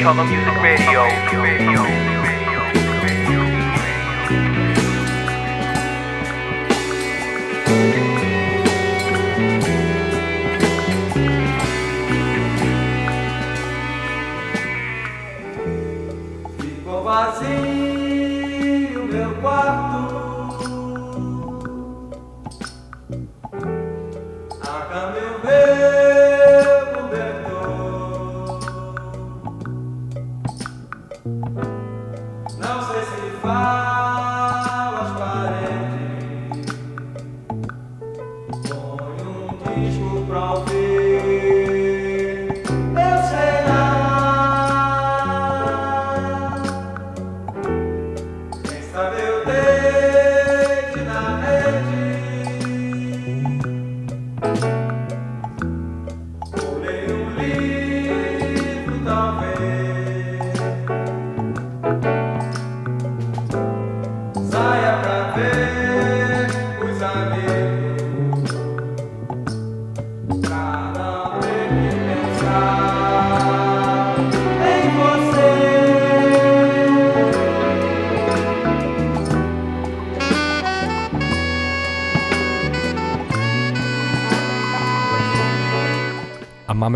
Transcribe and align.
Color 0.00 0.24
Music 0.24 0.62
Radio. 0.62 2.39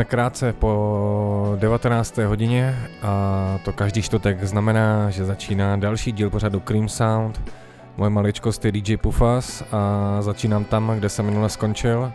Krátce 0.04 0.52
po 0.52 1.56
19. 1.58 2.18
hodině 2.18 2.78
a 3.02 3.58
to 3.64 3.72
každý 3.72 4.02
čtvrtek 4.02 4.44
znamená, 4.44 5.10
že 5.10 5.24
začíná 5.24 5.76
další 5.76 6.12
díl 6.12 6.30
pořadu 6.30 6.60
Cream 6.60 6.88
Sound. 6.88 7.52
Moje 7.96 8.10
maličkost 8.10 8.64
je 8.64 8.72
DJ 8.72 8.96
Pufas 8.96 9.64
a 9.72 10.16
začínám 10.22 10.64
tam, 10.64 10.92
kde 10.96 11.08
jsem 11.08 11.24
minule 11.24 11.48
skončil, 11.48 12.12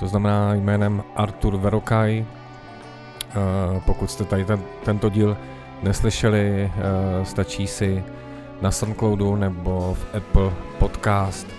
to 0.00 0.08
znamená 0.08 0.54
jménem 0.54 1.02
Artur 1.16 1.56
Verokaj. 1.56 2.24
Pokud 3.86 4.10
jste 4.10 4.24
tady 4.24 4.44
ten, 4.44 4.60
tento 4.84 5.08
díl 5.08 5.36
neslyšeli, 5.82 6.72
stačí 7.22 7.66
si 7.66 8.04
na 8.60 8.70
Soundcloudu 8.70 9.36
nebo 9.36 9.96
v 10.00 10.16
Apple 10.16 10.50
Podcast 10.78 11.55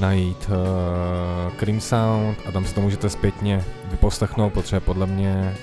najít 0.00 0.50
uh, 0.50 1.52
Cream 1.56 1.80
Sound 1.80 2.38
a 2.48 2.52
tam 2.52 2.64
si 2.64 2.74
to 2.74 2.80
můžete 2.80 3.10
zpětně 3.10 3.64
vyposlechnout, 3.90 4.52
protože 4.52 4.80
podle 4.80 5.06
mě 5.06 5.54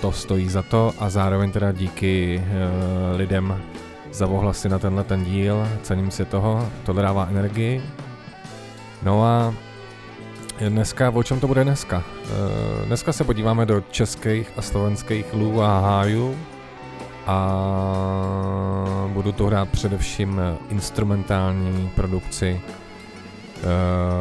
to 0.00 0.12
stojí 0.12 0.48
za 0.48 0.62
to 0.62 0.92
a 0.98 1.10
zároveň 1.10 1.52
teda 1.52 1.72
díky 1.72 2.42
uh, 2.42 3.16
lidem 3.16 3.62
za 4.12 4.26
ohlasy 4.26 4.68
na 4.68 4.78
tenhle 4.78 5.04
ten 5.04 5.24
díl, 5.24 5.68
cením 5.82 6.10
si 6.10 6.24
toho, 6.24 6.68
to 6.84 6.92
dává 6.92 7.26
energii. 7.30 7.82
No 9.02 9.24
a 9.24 9.54
dneska, 10.68 11.10
o 11.10 11.22
čem 11.22 11.40
to 11.40 11.46
bude 11.46 11.64
dneska? 11.64 12.02
Uh, 12.24 12.86
dneska 12.86 13.12
se 13.12 13.24
podíváme 13.24 13.66
do 13.66 13.80
českých 13.90 14.52
a 14.56 14.62
slovenských 14.62 15.34
lů 15.34 15.62
a 15.62 15.80
hájů 15.80 16.36
a 17.26 17.38
budu 19.08 19.32
to 19.32 19.46
hrát 19.46 19.68
především 19.68 20.40
instrumentální 20.68 21.90
produkci 21.94 22.60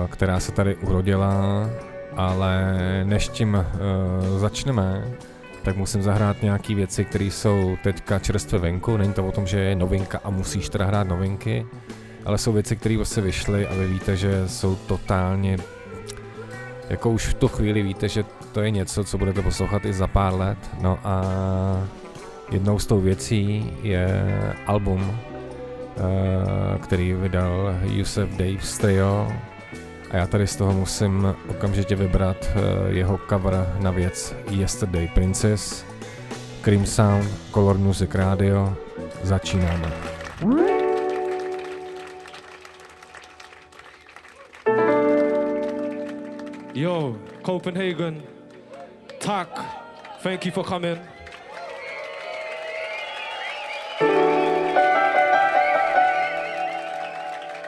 která 0.10 0.40
se 0.40 0.52
tady 0.52 0.76
urodila, 0.76 1.70
ale 2.16 2.76
než 3.04 3.30
tím 3.30 3.54
uh, 3.54 4.40
začneme, 4.40 5.04
tak 5.64 5.76
musím 5.76 6.02
zahrát 6.02 6.42
nějaké 6.42 6.76
věci, 6.76 7.06
které 7.06 7.26
jsou 7.26 7.78
teďka 7.84 8.20
čerstvě 8.20 8.60
venku. 8.60 8.98
Není 8.98 9.14
to 9.14 9.28
o 9.28 9.32
tom, 9.32 9.48
že 9.48 9.60
je 9.60 9.76
novinka 9.76 10.20
a 10.24 10.30
musíš 10.30 10.70
teda 10.70 10.86
hrát 10.86 11.08
novinky, 11.08 11.66
ale 12.26 12.38
jsou 12.38 12.52
věci, 12.52 12.76
které 12.76 12.98
vlastně 12.98 13.24
vyšly 13.24 13.68
a 13.68 13.74
vy 13.74 13.88
víte, 13.88 14.16
že 14.16 14.48
jsou 14.48 14.76
totálně 14.76 15.58
jako 16.90 17.10
už 17.10 17.28
v 17.28 17.34
tu 17.34 17.48
chvíli 17.48 17.82
víte, 17.82 18.10
že 18.10 18.24
to 18.52 18.62
je 18.62 18.72
něco, 18.72 19.04
co 19.04 19.18
budete 19.18 19.42
poslouchat 19.42 19.86
i 19.86 19.94
za 19.94 20.08
pár 20.08 20.34
let. 20.34 20.58
No 20.82 21.00
a 21.04 21.24
jednou 22.52 22.80
z 22.80 22.86
tou 22.86 23.00
věcí 23.00 23.74
je 23.84 24.24
album 24.68 25.18
Eh, 25.33 25.33
který 26.82 27.14
vydal 27.14 27.76
Yusef 27.84 28.30
Dave 28.30 28.58
Trio 28.82 29.32
a 30.14 30.18
já 30.18 30.28
tady 30.28 30.48
z 30.48 30.56
toho 30.56 30.74
musím 30.74 31.36
okamžitě 31.48 31.96
vybrat 31.96 32.38
eh, 32.50 32.60
jeho 32.94 33.20
cover 33.30 33.76
na 33.80 33.92
věc 33.92 34.36
Yesterday 34.50 35.08
Princess, 35.08 35.86
Cream 36.62 36.86
Sound, 36.86 37.30
Color 37.54 37.78
Music 37.78 38.16
Radio, 38.16 38.78
začínáme. 39.24 39.92
Yo, 46.74 47.16
Copenhagen, 47.46 48.22
Tak, 49.26 49.60
thank 50.24 50.46
you 50.46 50.52
for 50.52 50.66
coming. 50.66 51.13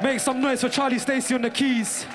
Make 0.05 0.19
some 0.19 0.39
noise 0.39 0.61
for 0.61 0.69
Charlie 0.69 0.99
Stacy 0.99 1.33
on 1.33 1.41
the 1.41 1.49
keys. 1.49 2.05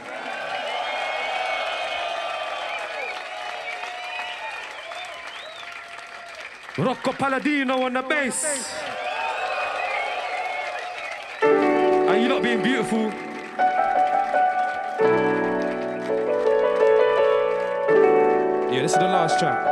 Rocco 6.78 7.11
Palladino 7.11 7.83
on 7.83 7.95
the 7.95 8.03
bass. 8.03 8.77
Are 11.43 12.17
you 12.17 12.28
not 12.28 12.45
being 12.45 12.62
beautiful? 12.62 13.11
Yeah, 18.71 18.83
this 18.83 18.93
is 18.93 18.99
the 18.99 19.09
last 19.09 19.41
track. 19.41 19.70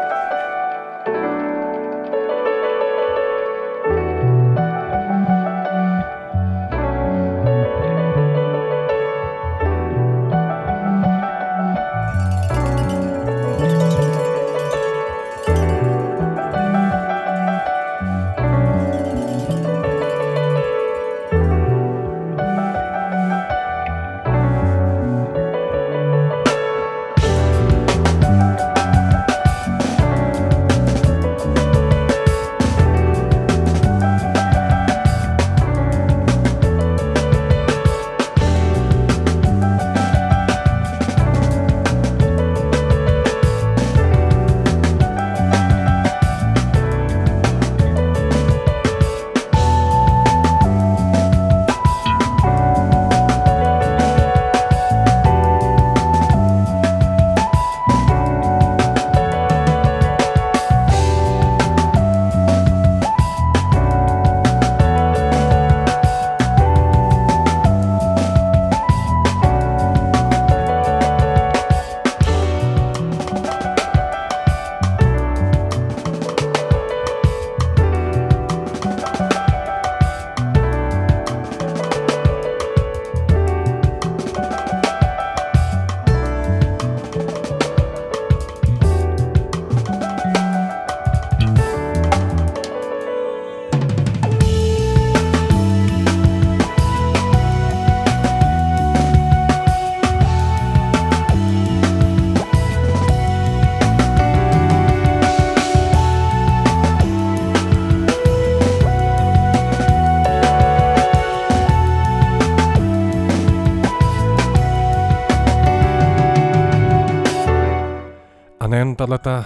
Tahle 118.99 119.19
ta, 119.19 119.45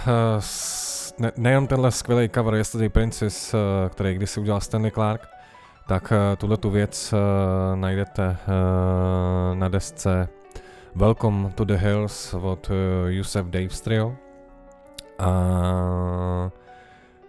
ne, 1.19 1.31
nejen 1.37 1.67
tenhle 1.67 1.91
skvělý 1.91 2.29
cover 2.29 2.53
Yesterday 2.53 2.89
Princess, 2.89 3.55
který 3.89 4.15
kdysi 4.15 4.39
udělal 4.39 4.61
Stanley 4.61 4.91
Clark, 4.91 5.27
tak 5.87 6.13
tuhle 6.37 6.57
tu 6.57 6.69
věc 6.69 7.13
najdete 7.75 8.37
na 9.53 9.69
desce 9.69 10.27
Welcome 10.95 11.49
to 11.49 11.65
the 11.65 11.73
Hills 11.73 12.33
od 12.33 12.71
Yusef 13.07 13.45
Dave 13.45 13.67
Trio. 13.83 14.15
A 15.19 15.31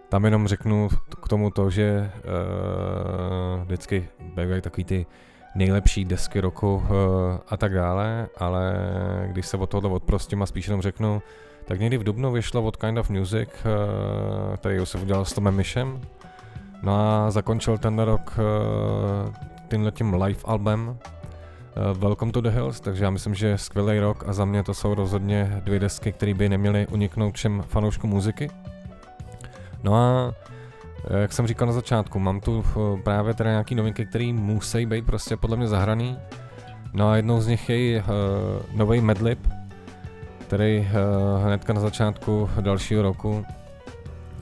tam 0.08 0.24
jenom 0.24 0.48
řeknu 0.48 0.88
k 1.22 1.28
tomu 1.28 1.50
to, 1.50 1.70
že 1.70 2.10
vždycky 3.64 4.08
bývají 4.36 4.60
takový 4.60 4.84
ty 4.84 5.06
nejlepší 5.54 6.04
desky 6.04 6.40
roku 6.40 6.82
a 7.48 7.56
tak 7.56 7.74
dále, 7.74 8.28
ale 8.38 8.74
když 9.26 9.46
se 9.46 9.56
od 9.56 9.70
tohoto 9.70 9.90
odprostím 9.90 10.42
a 10.42 10.46
spíš 10.46 10.66
jenom 10.66 10.82
řeknu, 10.82 11.22
tak 11.64 11.80
někdy 11.80 11.98
v 11.98 12.04
Dubnu 12.04 12.32
vyšlo 12.32 12.62
od 12.62 12.76
Kind 12.76 12.98
of 12.98 13.10
Music, 13.10 13.48
uh, 13.48 14.56
který 14.56 14.86
se 14.86 14.98
udělal 14.98 15.24
s 15.24 15.32
Tomem 15.32 15.54
Mishem, 15.54 16.00
no 16.82 16.94
a 16.96 17.30
zakončil 17.30 17.78
ten 17.78 17.98
rok 17.98 18.38
uh, 18.38 19.34
tímhle 19.70 19.90
tím 19.90 20.14
live 20.14 20.40
album 20.44 20.88
uh, 20.88 21.98
Welcome 21.98 22.32
to 22.32 22.40
the 22.40 22.50
Hills, 22.50 22.80
takže 22.80 23.04
já 23.04 23.10
myslím, 23.10 23.34
že 23.34 23.58
skvělý 23.58 23.98
rok 23.98 24.24
a 24.26 24.32
za 24.32 24.44
mě 24.44 24.62
to 24.62 24.74
jsou 24.74 24.94
rozhodně 24.94 25.62
dvě 25.64 25.78
desky, 25.78 26.12
které 26.12 26.34
by 26.34 26.48
neměly 26.48 26.86
uniknout 26.86 27.34
všem 27.34 27.62
fanouškům 27.66 28.10
muziky. 28.10 28.50
No 29.84 29.94
a 29.94 30.34
eh, 31.10 31.20
jak 31.20 31.32
jsem 31.32 31.46
říkal 31.46 31.66
na 31.66 31.72
začátku, 31.72 32.18
mám 32.18 32.40
tu 32.40 32.64
eh, 32.66 33.02
právě 33.02 33.34
teda 33.34 33.50
nějaký 33.50 33.74
novinky, 33.74 34.06
které 34.06 34.32
musí 34.32 34.86
být 34.86 35.06
prostě 35.06 35.36
podle 35.36 35.56
mě 35.56 35.68
zahraný. 35.68 36.18
No 36.92 37.08
a 37.08 37.16
jednou 37.16 37.40
z 37.40 37.46
nich 37.46 37.68
je 37.68 38.02
uh, 38.02 38.06
nový 38.78 39.00
Medlib, 39.00 39.38
který 40.46 40.78
uh, 40.78 40.86
hnedka 41.44 41.72
na 41.72 41.80
začátku 41.80 42.50
dalšího 42.60 43.02
roku 43.02 43.46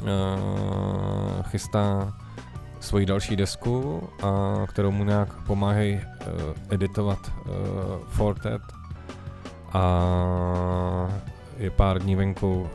uh, 0.03 1.43
chystá 1.43 2.13
svoji 2.81 3.07
další 3.07 3.37
desku, 3.37 4.09
a 4.23 4.67
kterou 4.67 4.91
mu 4.91 5.05
nějak 5.05 5.43
pomáhají 5.43 5.95
uh, 5.95 6.03
editovat 6.71 7.19
Fortet. 8.09 8.63
A 9.73 11.09
je 11.57 11.71
pár 11.71 11.99
dní 11.99 12.17
venku 12.17 12.69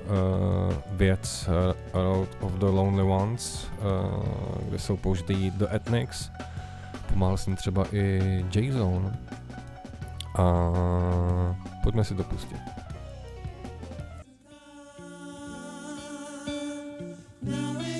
věc 0.91 1.49
Road 1.93 2.29
of 2.41 2.51
the 2.51 2.65
Lonely 2.65 3.03
Ones, 3.03 3.67
kde 4.67 4.79
jsou 4.79 4.97
použitý 4.97 5.51
The 5.51 5.65
Ethnics. 5.75 6.31
Pomáhal 7.09 7.37
s 7.37 7.45
ním 7.47 7.55
třeba 7.55 7.85
i 7.91 8.45
J-Zone. 8.55 9.19
A 10.35 10.71
pojďme 11.83 12.03
si 12.03 12.15
to 12.15 12.23
pustit. 12.23 12.76
Now 17.41 17.96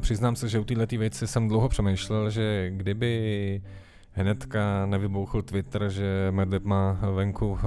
přiznám 0.00 0.36
se, 0.36 0.48
že 0.48 0.58
u 0.58 0.64
této 0.64 0.98
věci 0.98 1.26
jsem 1.26 1.48
dlouho 1.48 1.68
přemýšlel, 1.68 2.30
že 2.30 2.70
kdyby 2.70 3.62
hnedka 4.10 4.86
nevybouchl 4.86 5.42
Twitter, 5.42 5.88
že 5.88 6.28
Madlib 6.30 6.64
má 6.64 7.00
venku 7.14 7.50
uh, 7.50 7.58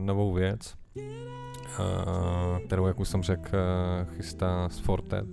novou 0.00 0.32
věc, 0.32 0.74
uh, 0.96 1.04
kterou, 2.66 2.86
jak 2.86 3.00
už 3.00 3.08
jsem 3.08 3.22
řekl, 3.22 3.48
uh, 3.52 4.14
chystá 4.16 4.68
s 4.68 4.78
Fortet, 4.78 5.26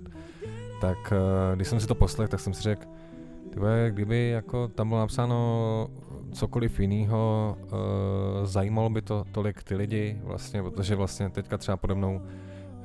tak 0.80 1.12
když 1.54 1.68
jsem 1.68 1.80
si 1.80 1.86
to 1.86 1.94
poslech, 1.94 2.28
tak 2.28 2.40
jsem 2.40 2.54
si 2.54 2.62
řekl, 2.62 2.82
tyhle, 3.52 3.90
kdyby 3.94 4.28
jako 4.28 4.68
tam 4.68 4.88
bylo 4.88 5.00
napsáno 5.00 5.88
cokoliv 6.32 6.80
jiného, 6.80 7.56
zajímalo 8.44 8.90
by 8.90 9.02
to 9.02 9.24
tolik 9.32 9.62
ty 9.62 9.74
lidi, 9.74 10.20
vlastně, 10.22 10.62
protože 10.62 10.94
vlastně 10.94 11.30
teďka 11.30 11.58
třeba 11.58 11.76
pode 11.76 11.94
mnou 11.94 12.20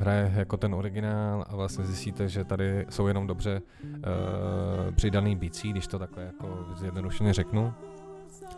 hraje 0.01 0.33
jako 0.35 0.57
ten 0.57 0.75
originál 0.75 1.45
a 1.49 1.55
vlastně 1.55 1.85
zjistíte, 1.85 2.27
že 2.27 2.43
tady 2.43 2.85
jsou 2.89 3.07
jenom 3.07 3.27
dobře 3.27 3.61
uh, 3.83 4.95
přidaný 4.95 5.35
bicí, 5.35 5.71
když 5.71 5.87
to 5.87 5.99
takhle 5.99 6.23
jako 6.23 6.65
zjednodušeně 6.75 7.33
řeknu. 7.33 7.73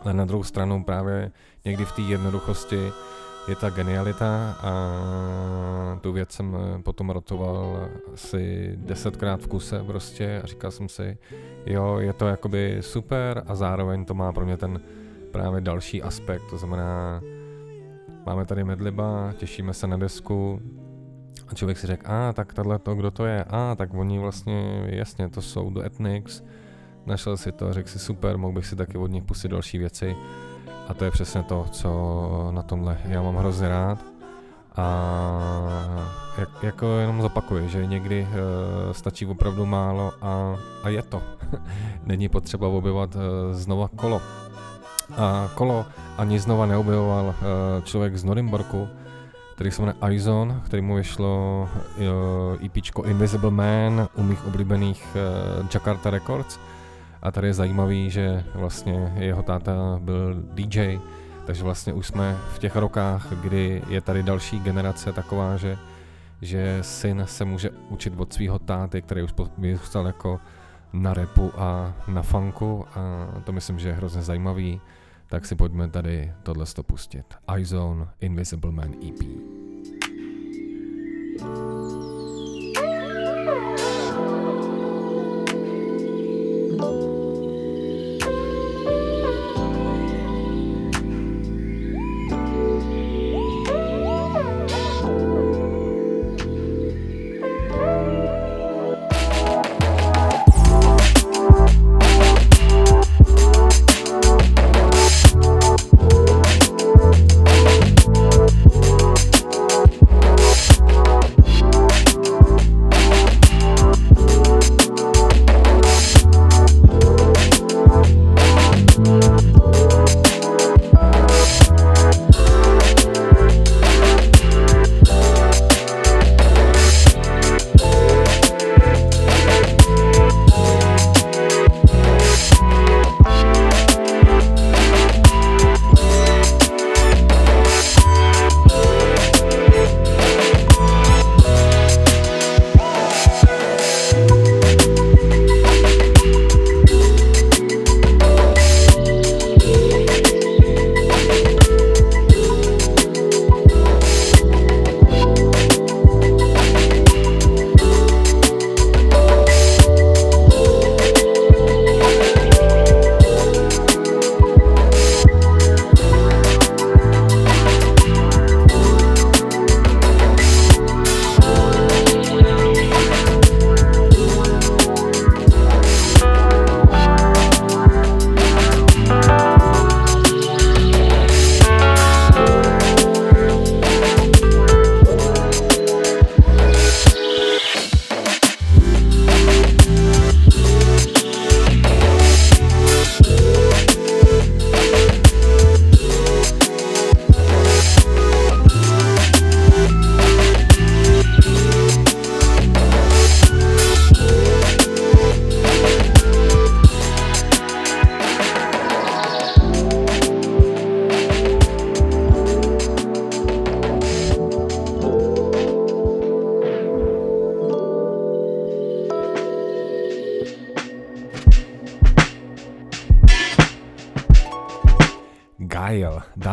Ale 0.02 0.14
na 0.14 0.24
druhou 0.24 0.44
stranu 0.44 0.84
právě 0.84 1.32
někdy 1.64 1.84
v 1.84 1.92
té 1.92 2.02
jednoduchosti 2.02 2.92
je 3.48 3.56
ta 3.56 3.70
genialita 3.70 4.56
a 4.62 4.72
tu 6.00 6.12
věc 6.12 6.30
jsem 6.32 6.56
eh, 6.56 6.82
potom 6.82 7.10
rotoval 7.10 7.88
asi 8.14 8.72
desetkrát 8.76 9.40
v 9.40 9.46
kuse 9.46 9.84
prostě 9.84 10.40
a 10.44 10.46
říkal 10.46 10.70
jsem 10.70 10.88
si, 10.88 11.18
jo, 11.66 11.98
je 11.98 12.12
to 12.12 12.26
jakoby 12.26 12.78
super 12.80 13.42
a 13.46 13.54
zároveň 13.54 14.04
to 14.04 14.14
má 14.14 14.32
pro 14.32 14.44
mě 14.44 14.56
ten 14.56 14.80
právě 15.32 15.60
další 15.60 16.02
aspekt, 16.02 16.42
to 16.50 16.58
znamená, 16.58 17.20
máme 18.26 18.44
tady 18.44 18.64
Medliba, 18.64 19.32
těšíme 19.36 19.74
se 19.74 19.86
na 19.86 19.96
desku, 19.96 20.60
člověk 21.54 21.78
si 21.78 21.86
řekl, 21.86 22.12
a 22.12 22.32
tak 22.32 22.54
tohle 22.54 22.78
to, 22.78 22.94
kdo 22.94 23.10
to 23.10 23.26
je, 23.26 23.44
a 23.44 23.74
tak 23.74 23.94
oni 23.94 24.18
vlastně, 24.18 24.86
jasně, 24.86 25.28
to 25.28 25.42
jsou 25.42 25.70
do 25.70 25.82
Ethnix, 25.82 26.42
našel 27.06 27.36
si 27.36 27.52
to, 27.52 27.72
řekl 27.72 27.88
si 27.88 27.98
super, 27.98 28.38
mohl 28.38 28.52
bych 28.52 28.66
si 28.66 28.76
taky 28.76 28.98
od 28.98 29.10
nich 29.10 29.24
pustit 29.24 29.48
další 29.48 29.78
věci 29.78 30.16
a 30.88 30.94
to 30.94 31.04
je 31.04 31.10
přesně 31.10 31.42
to, 31.42 31.66
co 31.70 32.48
na 32.50 32.62
tomhle 32.62 32.98
já 33.04 33.22
mám 33.22 33.36
hrozně 33.36 33.68
rád 33.68 34.14
a 34.76 34.86
jak, 36.38 36.62
jako 36.62 36.86
jenom 36.86 37.22
zopakuju, 37.22 37.68
že 37.68 37.86
někdy 37.86 38.22
uh, 38.22 38.92
stačí 38.92 39.26
opravdu 39.26 39.66
málo 39.66 40.12
a, 40.22 40.56
a 40.82 40.88
je 40.88 41.02
to. 41.02 41.22
Není 42.06 42.28
potřeba 42.28 42.68
objevovat 42.68 43.14
uh, 43.14 43.22
znova 43.52 43.88
kolo. 43.96 44.22
A 45.16 45.50
kolo 45.54 45.86
ani 46.18 46.38
znova 46.38 46.66
neobjevoval 46.66 47.26
uh, 47.26 47.34
člověk 47.84 48.16
z 48.16 48.24
Norimborku, 48.24 48.88
který 49.54 49.70
se 49.70 49.82
jmenuje 49.82 49.96
Aizon, 50.00 50.60
který 50.64 50.82
mu 50.82 50.94
vyšlo 50.94 51.68
uh, 52.96 53.10
Invisible 53.10 53.50
Man 53.50 54.08
u 54.14 54.22
mých 54.22 54.46
oblíbených 54.46 55.16
uh, 55.60 55.66
Jakarta 55.74 56.10
Records. 56.10 56.60
A 57.22 57.30
tady 57.30 57.46
je 57.46 57.54
zajímavý, 57.54 58.10
že 58.10 58.44
vlastně 58.54 59.14
jeho 59.18 59.42
táta 59.42 59.72
byl 60.00 60.42
DJ, 60.54 60.98
takže 61.46 61.64
vlastně 61.64 61.92
už 61.92 62.06
jsme 62.06 62.36
v 62.54 62.58
těch 62.58 62.76
rokách, 62.76 63.32
kdy 63.32 63.82
je 63.88 64.00
tady 64.00 64.22
další 64.22 64.60
generace 64.60 65.12
taková, 65.12 65.56
že, 65.56 65.78
že 66.42 66.78
syn 66.80 67.22
se 67.26 67.44
může 67.44 67.70
učit 67.70 68.12
od 68.16 68.32
svého 68.32 68.58
táty, 68.58 69.02
který 69.02 69.22
už 69.22 69.34
vyrůstal 69.58 70.06
jako 70.06 70.40
na 70.92 71.14
repu 71.14 71.52
a 71.56 71.92
na 72.08 72.22
funku 72.22 72.84
a 72.94 73.26
to 73.44 73.52
myslím, 73.52 73.78
že 73.78 73.88
je 73.88 73.94
hrozně 73.94 74.22
zajímavý 74.22 74.80
tak 75.28 75.46
si 75.46 75.54
pojďme 75.54 75.88
tady 75.88 76.32
tohle 76.42 76.66
pustit. 76.82 77.34
iZone 77.58 78.08
Invisible 78.20 78.72
Man 78.72 78.92
EP. 79.08 79.24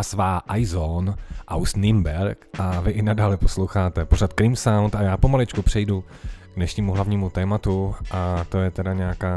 svá 0.04 0.42
iZone 0.58 1.14
aus 1.48 1.76
Nimberg 1.76 2.38
a 2.60 2.80
vy 2.82 2.92
i 2.92 3.02
nadále 3.02 3.38
posloucháte 3.38 4.06
pořad 4.06 4.34
Cream 4.34 4.56
Sound 4.56 4.96
a 4.96 5.02
já 5.02 5.18
pomaličku 5.18 5.62
přejdu 5.62 6.02
k 6.02 6.56
dnešnímu 6.56 6.94
hlavnímu 6.94 7.30
tématu 7.30 7.96
a 8.12 8.46
to 8.50 8.58
je 8.58 8.72
teda 8.72 8.94
nějaká 8.94 9.30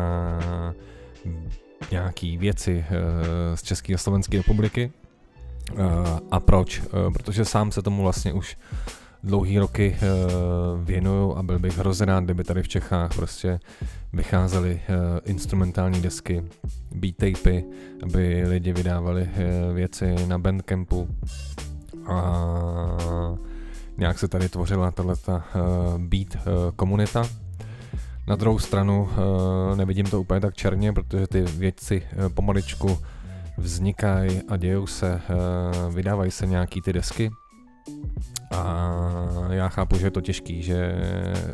nějaký 1.91 2.37
věci 2.37 2.85
uh, 2.91 3.57
z 3.57 3.63
České 3.63 3.95
a 3.95 3.99
Slovenské 3.99 4.37
republiky. 4.37 4.93
Uh, 5.73 5.79
a 6.31 6.41
proč? 6.41 6.81
Uh, 6.81 7.13
protože 7.13 7.45
sám 7.45 7.73
se 7.73 7.83
tomu 7.83 8.03
vlastně 8.03 8.33
už 8.33 8.57
dlouhý 9.25 9.59
roky 9.59 9.97
uh, 10.03 10.85
věnuju 10.85 11.35
a 11.35 11.43
byl 11.43 11.59
bych 11.59 11.79
hrozně 11.79 12.07
rád, 12.07 12.25
kdyby 12.25 12.45
tady 12.45 12.63
v 12.63 12.69
Čechách 12.69 13.15
prostě 13.15 13.61
vycházely 14.13 14.81
uh, 14.89 14.95
instrumentální 15.25 16.03
desky, 16.03 16.45
beat 16.95 17.15
tapy, 17.17 17.65
aby 18.03 18.45
lidi 18.49 18.73
vydávali 18.73 19.23
uh, 19.23 19.75
věci 19.75 20.15
na 20.27 20.39
Bandcampu 20.39 21.09
a 22.07 22.47
nějak 23.99 24.19
se 24.19 24.29
tady 24.29 24.49
tvořila 24.49 24.91
tato 24.91 25.43
beat 25.99 26.29
komunita. 26.77 27.23
Na 28.29 28.37
druhou 28.37 28.59
stranu 28.59 29.09
nevidím 29.75 30.07
to 30.07 30.21
úplně 30.21 30.41
tak 30.41 30.55
černě, 30.55 30.93
protože 30.93 31.27
ty 31.27 31.43
věci 31.43 32.03
pomaličku 32.35 32.99
vznikají 33.59 34.43
a 34.49 34.57
dějou 34.57 34.87
se, 34.87 35.21
vydávají 35.95 36.31
se 36.31 36.47
nějaký 36.47 36.83
ty 36.83 36.93
desky. 36.93 37.31
A 38.51 38.95
já 39.51 39.69
chápu, 39.69 39.99
že 39.99 40.07
je 40.07 40.11
to 40.11 40.21
těžký, 40.21 40.63
že 40.63 40.95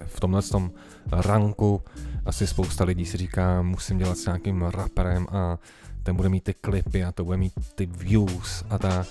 v 0.06 0.20
tomhle 0.20 0.42
tom 0.42 0.70
ranku 1.12 1.82
asi 2.24 2.46
spousta 2.46 2.84
lidí 2.84 3.06
si 3.06 3.16
říká, 3.16 3.62
musím 3.62 3.98
dělat 3.98 4.18
s 4.18 4.26
nějakým 4.26 4.62
raperem 4.62 5.26
a 5.30 5.58
ten 6.02 6.16
bude 6.16 6.28
mít 6.28 6.44
ty 6.44 6.54
klipy 6.54 7.04
a 7.04 7.12
to 7.12 7.24
bude 7.24 7.36
mít 7.36 7.52
ty 7.74 7.86
views 7.86 8.64
a 8.70 8.78
tak. 8.78 9.06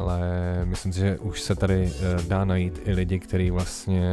Ale 0.00 0.20
myslím 0.64 0.92
si, 0.92 1.00
že 1.00 1.18
už 1.18 1.40
se 1.42 1.54
tady 1.54 1.92
eh, 1.92 2.22
dá 2.28 2.44
najít 2.44 2.80
i 2.84 2.92
lidi, 2.92 3.18
kteří 3.18 3.50
vlastně 3.50 4.12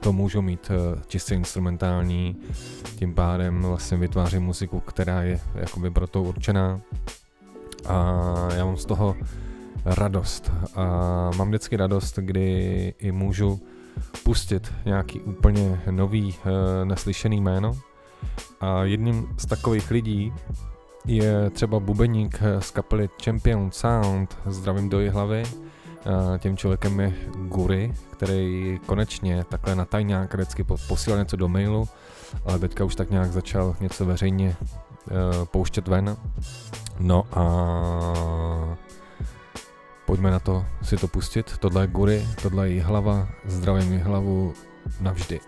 to 0.00 0.12
můžou 0.12 0.42
mít 0.42 0.70
eh, 0.70 1.02
čistě 1.06 1.34
instrumentální, 1.34 2.36
tím 2.96 3.14
pádem 3.14 3.62
vlastně 3.62 3.96
vytváří 3.96 4.38
muziku, 4.38 4.80
která 4.80 5.22
je 5.22 5.40
jakoby 5.54 5.90
pro 5.90 6.06
to 6.06 6.22
určená. 6.22 6.80
A 7.86 8.24
já 8.54 8.64
mám 8.64 8.76
z 8.76 8.84
toho 8.84 9.16
radost. 9.84 10.52
A 10.74 10.84
mám 11.36 11.48
vždycky 11.48 11.76
radost, 11.76 12.18
kdy 12.18 12.94
i 12.98 13.12
můžu 13.12 13.60
pustit 14.24 14.72
nějaký 14.84 15.20
úplně 15.20 15.82
nový, 15.90 16.34
eh, 16.44 16.84
neslyšený 16.84 17.40
jméno. 17.40 17.76
A 18.60 18.84
jedním 18.84 19.28
z 19.38 19.46
takových 19.46 19.90
lidí 19.90 20.32
je 21.06 21.50
třeba 21.50 21.80
bubeník 21.80 22.40
z 22.58 22.70
kapely 22.70 23.08
Champion 23.24 23.70
Sound, 23.72 24.38
zdravím 24.46 24.88
do 24.88 25.12
hlavy. 25.12 25.42
Tím 26.38 26.56
člověkem 26.56 27.00
je 27.00 27.12
Guri, 27.36 27.92
který 28.10 28.78
konečně 28.86 29.44
takhle 29.48 29.74
na 29.74 29.84
tajňák 29.84 30.34
vždycky 30.34 30.64
posílal 30.88 31.18
něco 31.18 31.36
do 31.36 31.48
mailu, 31.48 31.88
ale 32.44 32.58
teďka 32.58 32.84
už 32.84 32.94
tak 32.94 33.10
nějak 33.10 33.32
začal 33.32 33.76
něco 33.80 34.04
veřejně 34.06 34.56
uh, 34.60 35.44
pouštět 35.44 35.88
ven. 35.88 36.16
No 37.00 37.24
a 37.32 38.78
pojďme 40.08 40.30
na 40.30 40.40
to 40.40 40.64
si 40.82 40.96
to 40.96 41.08
pustit. 41.08 41.58
Tohle 41.58 41.82
je 41.82 41.86
Guri, 41.86 42.28
tohle 42.42 42.70
je 42.70 42.82
hlava, 42.82 43.28
zdravím 43.44 44.00
hlavu 44.00 44.54
navždy. 45.00 45.40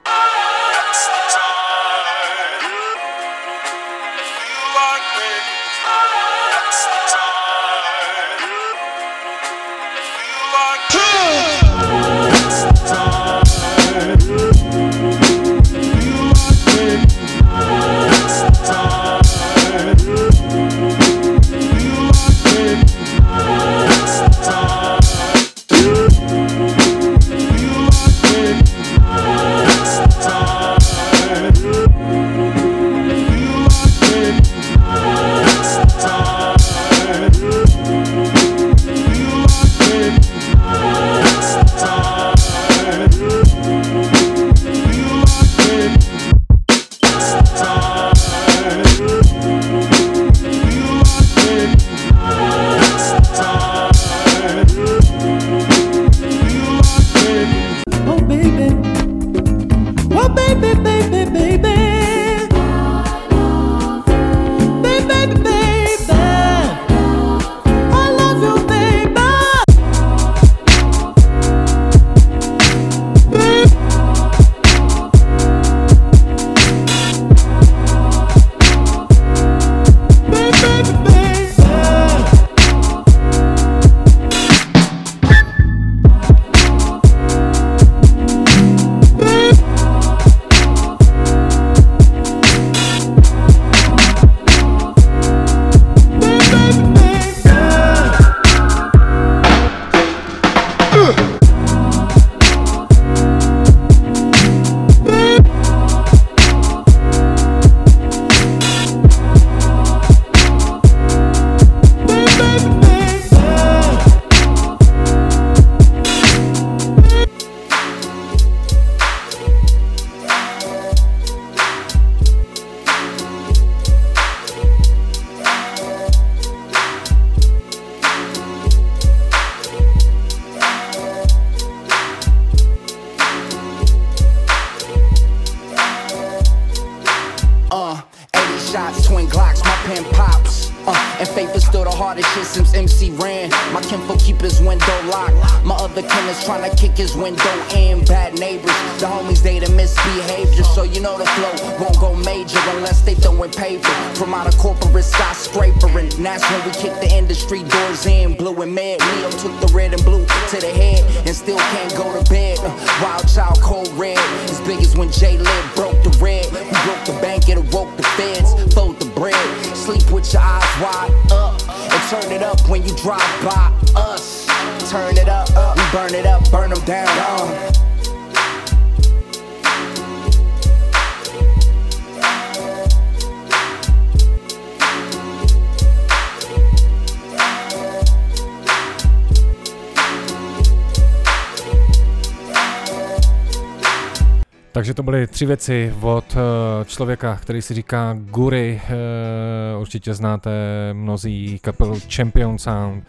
Tři 195.26 195.46
věci 195.46 195.94
od 196.00 196.36
eh, 196.36 196.84
člověka, 196.84 197.36
který 197.36 197.62
si 197.62 197.74
říká 197.74 198.16
Guri. 198.18 198.80
Eh, 198.84 199.76
určitě 199.76 200.14
znáte 200.14 200.50
mnozí 200.92 201.58
kapelu 201.58 202.00
Champion 202.14 202.58
Sound, 202.58 203.04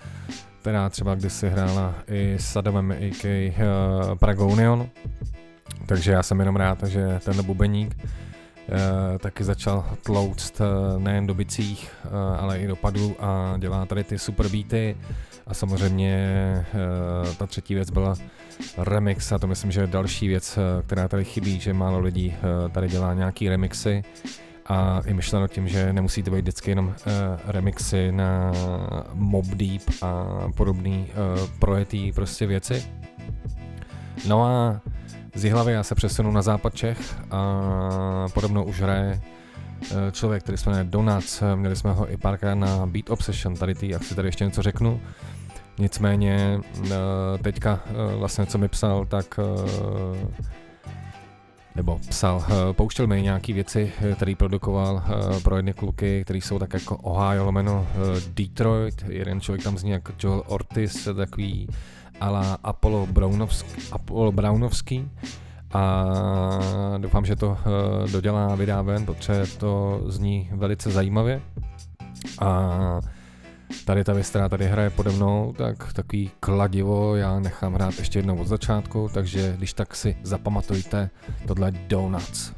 která 0.61 0.89
třeba 0.89 1.15
kdysi 1.15 1.49
hrála 1.49 1.95
i 2.07 2.35
s 2.39 2.55
Adamem 2.55 2.91
a.k. 2.91 3.25
Eh, 3.25 3.55
Praga 4.19 4.43
Union. 4.43 4.89
Takže 5.85 6.11
já 6.11 6.23
jsem 6.23 6.39
jenom 6.39 6.55
rád, 6.55 6.83
že 6.83 7.19
ten 7.25 7.43
bubeník 7.43 7.95
taky 9.19 9.43
začal 9.43 9.85
tlouct 10.03 10.61
nejen 10.97 11.27
do 11.27 11.33
bicích, 11.33 11.91
ale 12.39 12.59
i 12.59 12.67
do 12.67 12.75
padů 12.75 13.15
a 13.19 13.55
dělá 13.57 13.85
tady 13.85 14.03
ty 14.03 14.19
super 14.19 14.47
beaty. 14.47 14.97
A 15.47 15.53
samozřejmě 15.53 16.65
ta 17.37 17.47
třetí 17.47 17.75
věc 17.75 17.89
byla 17.89 18.15
remix 18.77 19.31
a 19.31 19.39
to 19.39 19.47
myslím, 19.47 19.71
že 19.71 19.81
je 19.81 19.87
další 19.87 20.27
věc, 20.27 20.57
eh, 20.57 20.83
která 20.83 21.07
tady 21.07 21.25
chybí, 21.25 21.59
že 21.59 21.73
málo 21.73 21.99
lidí 21.99 22.33
eh, 22.35 22.69
tady 22.69 22.87
dělá 22.87 23.13
nějaký 23.13 23.49
remixy 23.49 24.03
a 24.65 25.01
i 25.05 25.13
myšleno 25.13 25.47
tím, 25.47 25.67
že 25.67 25.93
nemusí 25.93 26.23
to 26.23 26.31
být 26.31 26.41
vždycky 26.41 26.71
jenom 26.71 26.87
uh, 26.87 26.93
remixy 27.45 28.11
na 28.11 28.51
Mob 29.13 29.45
Deep 29.45 29.81
a 30.01 30.25
podobné 30.55 30.89
uh, 30.89 31.05
projetý 31.59 32.11
prostě 32.11 32.45
věci. 32.45 32.85
No 34.27 34.43
a 34.43 34.81
z 35.35 35.43
Jihlavy 35.43 35.71
já 35.71 35.83
se 35.83 35.95
přesunu 35.95 36.31
na 36.31 36.41
západ 36.41 36.75
Čech 36.75 37.15
a 37.31 38.27
podobnou 38.33 38.63
už 38.63 38.81
hraje 38.81 39.21
člověk, 40.11 40.43
který 40.43 40.57
se 40.57 40.69
jmenuje 40.69 40.83
Donuts, 40.83 41.43
měli 41.55 41.75
jsme 41.75 41.91
ho 41.91 42.11
i 42.11 42.17
párkrát 42.17 42.55
na 42.55 42.85
Beat 42.85 43.09
Obsession, 43.09 43.55
tady 43.55 43.75
ty, 43.75 43.89
jak 43.89 44.03
si 44.03 44.15
tady 44.15 44.27
ještě 44.27 44.45
něco 44.45 44.61
řeknu. 44.61 45.01
Nicméně 45.81 46.59
teďka 47.41 47.79
vlastně, 48.17 48.45
co 48.45 48.57
mi 48.57 48.67
psal, 48.67 49.05
tak 49.05 49.39
nebo 51.75 51.99
psal, 52.09 52.45
eh, 52.47 52.73
pouštěl 52.73 53.07
mi 53.07 53.21
nějaký 53.21 53.53
věci, 53.53 53.91
eh, 54.01 54.15
který 54.15 54.35
produkoval 54.35 55.03
eh, 55.05 55.39
pro 55.39 55.55
jedny 55.55 55.73
kluky, 55.73 56.23
který 56.23 56.41
jsou 56.41 56.59
tak 56.59 56.73
jako 56.73 56.97
Ohio 56.97 57.45
lomeno 57.45 57.87
Detroit, 58.33 59.05
jeden 59.07 59.41
člověk 59.41 59.63
tam 59.63 59.77
zní 59.77 59.91
jako 59.91 60.13
Joel 60.23 60.43
Ortiz, 60.47 61.07
takový 61.15 61.67
ala 62.19 62.57
Apollo 62.63 63.07
Brownovský, 63.07 63.81
Apollo 63.91 64.31
Brownovský. 64.31 65.11
A 65.73 66.05
doufám, 66.97 67.25
že 67.25 67.35
to 67.35 67.57
dodělá, 68.11 68.55
vydá 68.55 68.81
ven, 68.81 69.05
protože 69.05 69.43
to 69.57 70.01
zní 70.07 70.49
velice 70.53 70.91
zajímavě. 70.91 71.41
A 72.39 72.99
Tady 73.85 74.03
ta 74.03 74.13
věc, 74.13 74.29
která 74.29 74.49
tady 74.49 74.67
hraje 74.67 74.89
pode 74.89 75.11
mnou, 75.11 75.53
tak 75.57 75.93
takový 75.93 76.31
kladivo 76.39 77.15
já 77.15 77.39
nechám 77.39 77.73
hrát 77.73 77.99
ještě 77.99 78.19
jednou 78.19 78.37
od 78.37 78.47
začátku, 78.47 79.09
takže 79.13 79.53
když 79.57 79.73
tak 79.73 79.95
si 79.95 80.17
zapamatujte, 80.23 81.09
tohle 81.47 81.71
Donuts. 81.71 82.53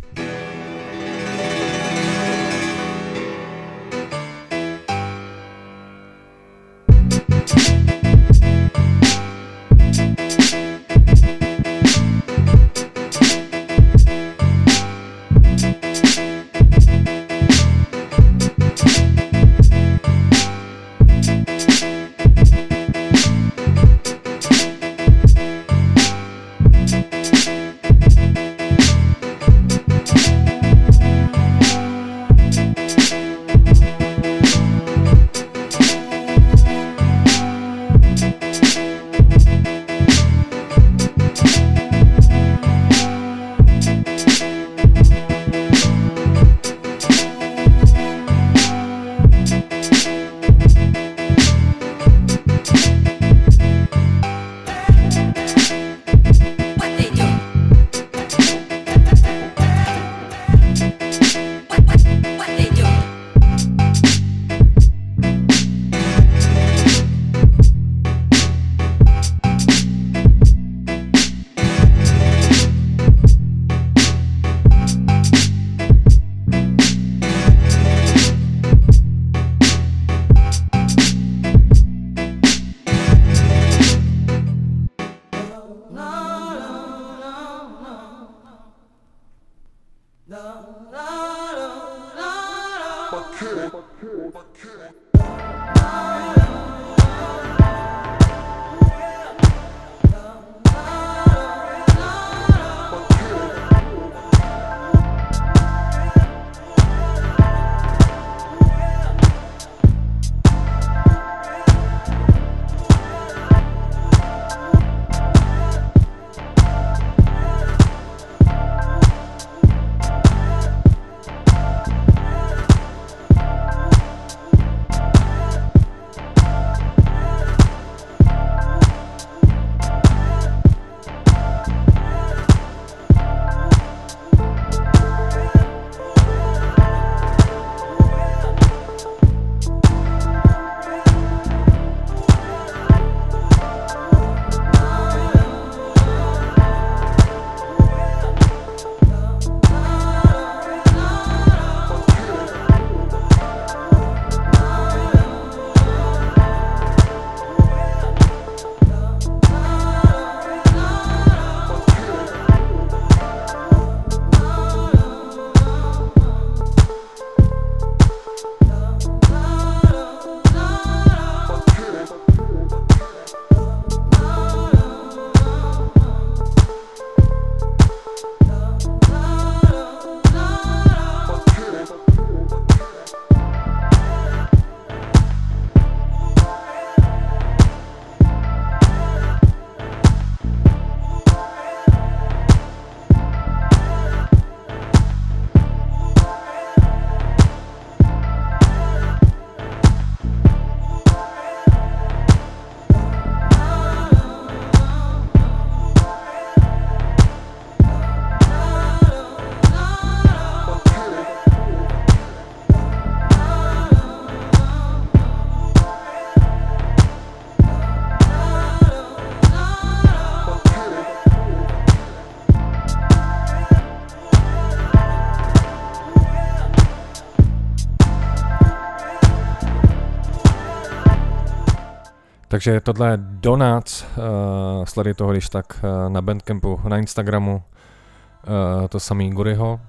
Takže 232.53 232.81
tohle 232.81 233.11
je 233.11 233.17
Donuts, 233.17 234.03
uh, 234.03 234.85
sleduj 234.85 235.13
toho 235.13 235.31
když 235.31 235.49
tak 235.49 235.79
uh, 235.83 236.09
na 236.09 236.21
Bandcampu, 236.21 236.79
na 236.87 236.97
Instagramu, 236.97 237.53
uh, 237.53 238.87
to 238.87 238.99
samý 238.99 239.29
Guryho. 239.29 239.79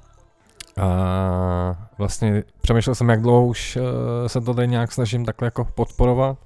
A 0.77 1.89
vlastně 1.99 2.43
přemýšlel 2.61 2.95
jsem, 2.95 3.09
jak 3.09 3.23
dlouho 3.23 3.47
už 3.47 3.77
uh, 3.77 3.83
se 4.27 4.41
to 4.41 4.55
tady 4.55 4.69
nějak 4.69 4.93
snažím 4.93 5.25
takhle 5.25 5.47
jako 5.47 5.65
podporovat. 5.65 6.39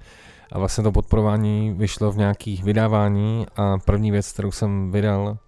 A 0.53 0.59
vlastně 0.59 0.85
to 0.85 0.93
podporování 0.93 1.73
vyšlo 1.73 2.13
v 2.13 2.17
nějakých 2.17 2.65
vydávání 2.65 3.47
a 3.57 3.79
první 3.79 4.11
věc, 4.11 4.33
kterou 4.33 4.53
jsem 4.53 4.93
vydal 4.93 5.39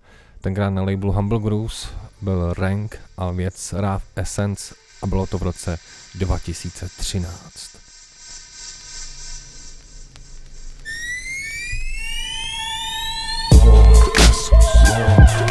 tenkrát 0.40 0.70
na 0.70 0.82
labelu 0.82 1.12
Humble 1.12 1.38
Grooves, 1.38 1.88
byl 2.22 2.54
Rank 2.54 2.98
a 3.16 3.30
věc 3.30 3.72
Rav 3.72 4.02
Essence 4.16 4.74
a 5.02 5.06
bylo 5.06 5.26
to 5.26 5.38
v 5.38 5.42
roce 5.42 5.78
2013. 6.14 7.69
up 14.92 15.49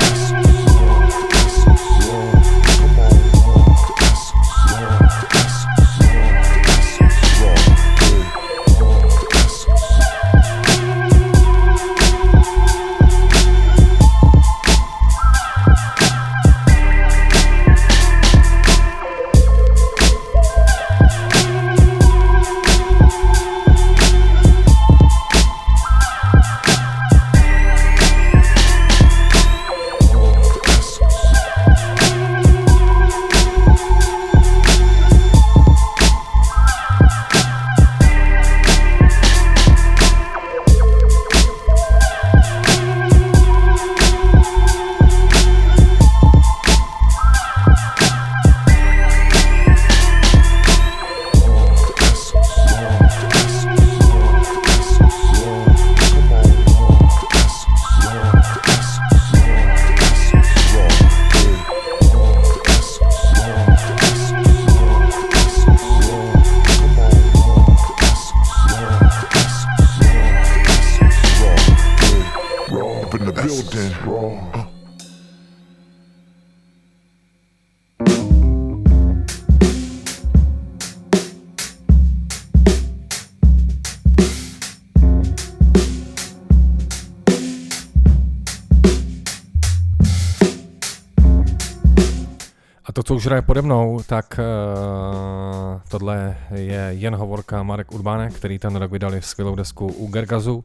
jen 96.93 97.15
hovorka 97.15 97.63
Marek 97.63 97.91
Urbánek, 97.91 98.33
který 98.33 98.59
ten 98.59 98.75
rok 98.75 98.91
vydali 98.91 99.21
skvělou 99.21 99.55
desku 99.55 99.87
u 99.87 100.07
Gergazu. 100.07 100.63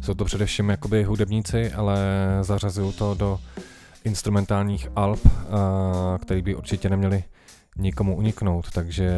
Jsou 0.00 0.14
to 0.14 0.24
především 0.24 0.68
jakoby 0.68 1.04
hudebníci, 1.04 1.72
ale 1.72 1.98
zařazují 2.40 2.92
to 2.92 3.14
do 3.14 3.40
instrumentálních 4.04 4.88
alb, 4.96 5.20
uh, 5.26 5.30
který 6.22 6.42
by 6.42 6.54
určitě 6.54 6.88
neměli 6.88 7.24
nikomu 7.76 8.16
uniknout, 8.16 8.70
takže 8.70 9.10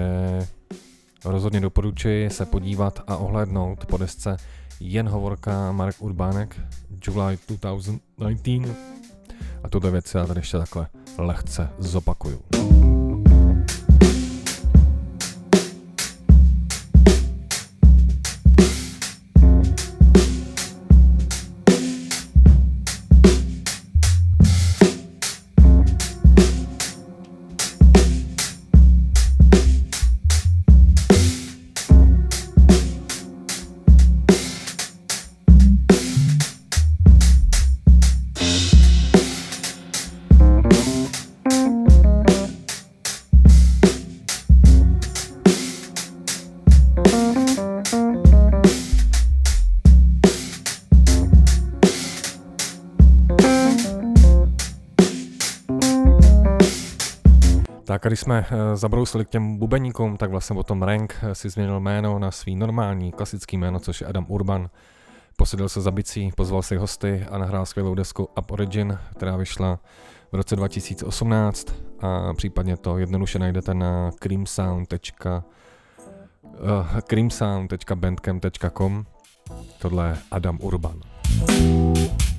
rozhodně 1.25 1.61
doporučuji 1.61 2.31
se 2.31 2.47
podívat 2.47 3.01
a 3.07 3.17
ohlédnout 3.17 3.87
po 3.87 3.97
desce 3.97 4.37
jen 4.81 5.09
hovorka 5.09 5.73
Marek 5.73 5.97
Urbánek 5.99 6.61
July 7.07 7.38
2019 7.49 8.71
a 9.62 9.69
tuto 9.69 9.90
věc 9.90 10.14
já 10.14 10.27
tady 10.27 10.40
ještě 10.40 10.59
takhle 10.59 10.87
lehce 11.19 11.69
zopakuju. 11.79 12.40
Když 58.14 58.20
jsme 58.20 58.40
uh, 58.40 58.46
zabrousili 58.74 59.24
k 59.24 59.29
těm 59.29 59.59
bubeníkům, 59.59 60.16
tak 60.16 60.31
vlastně 60.31 60.55
potom 60.55 60.83
Rank 60.83 61.16
eh, 61.22 61.35
si 61.35 61.50
změnil 61.50 61.81
jméno 61.81 62.18
na 62.18 62.31
svý 62.31 62.57
normální 62.57 63.12
klasický 63.12 63.59
jméno, 63.59 63.81
což 63.81 64.00
je 64.00 64.07
Adam 64.07 64.27
Urban. 64.29 64.70
Posedil 65.37 65.68
se 65.68 65.81
za 65.81 65.90
bicí, 65.90 66.33
pozval 66.37 66.62
si 66.62 66.77
hosty 66.77 67.27
a 67.31 67.38
nahrál 67.38 67.66
skvělou 67.66 67.94
desku 67.94 68.29
Up 68.38 68.50
Origin, 68.50 68.98
která 69.16 69.37
vyšla 69.37 69.79
v 70.33 70.37
roce 70.37 70.57
2018 70.57 71.66
a 72.00 72.35
případně 72.35 72.77
to 72.77 72.98
jednoduše 72.98 73.38
najdete 73.38 73.74
na 73.74 74.11
creamsound. 74.18 74.94
Creamsound.bandcamp.com 77.07 79.05
Tohle 79.79 80.09
je 80.09 80.16
Adam 80.31 80.59
Urban. 80.62 81.00
nám 81.50 81.94
dohrál 82.07 82.34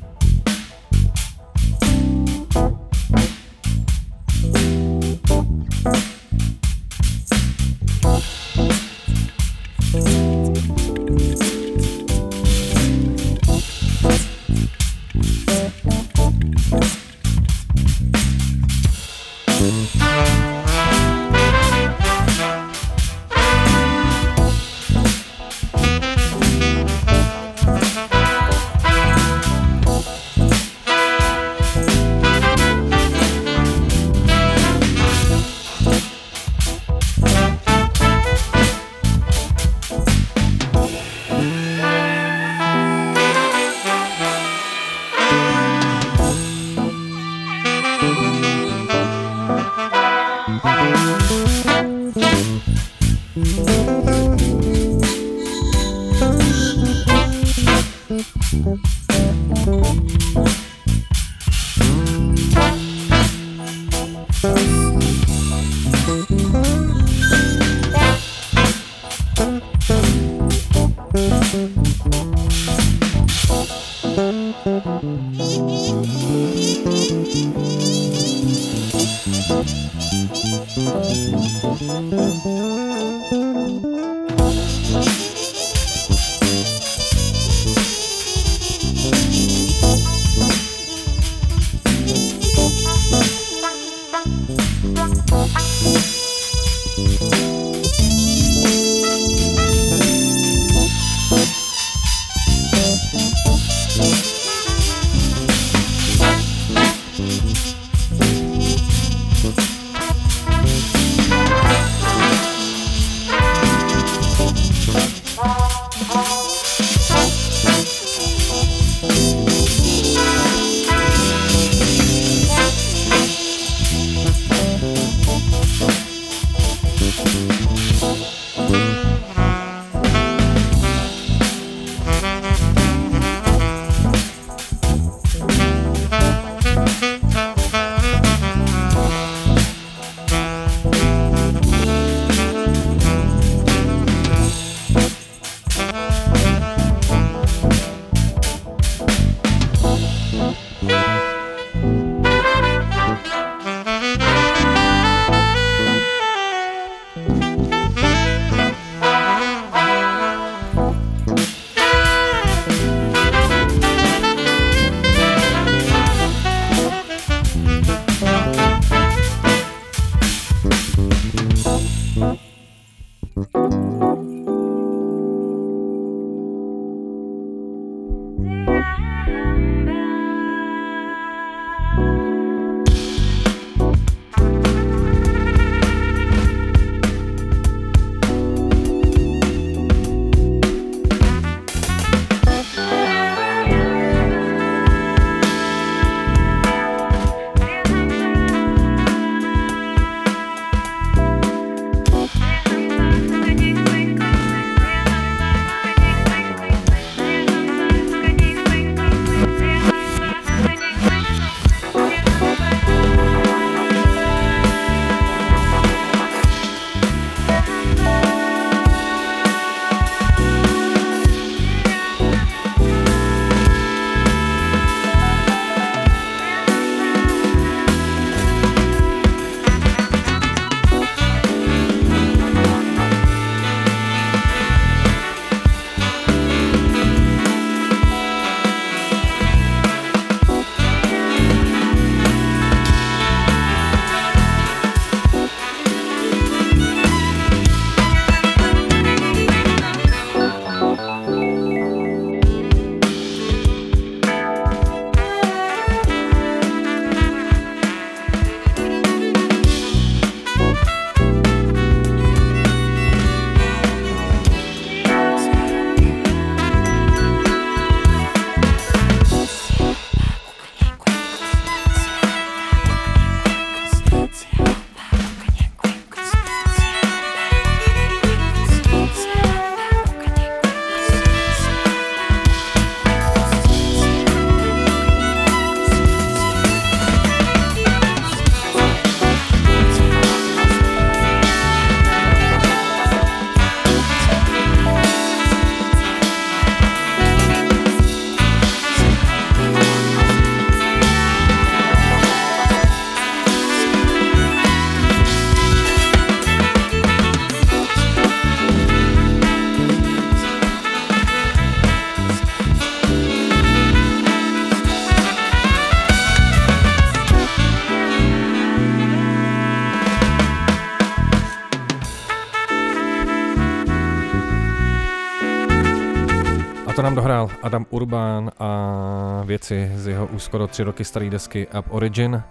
Adam 327.65 327.85
Urban 327.89 328.51
a 328.59 329.41
věci 329.45 329.91
z 329.95 330.07
jeho 330.07 330.25
už 330.27 330.43
skoro 330.43 330.67
tři 330.67 330.83
roky 330.83 331.05
staré 331.05 331.29
desky 331.29 331.67
Up 331.79 331.85
Origin. 331.89 332.43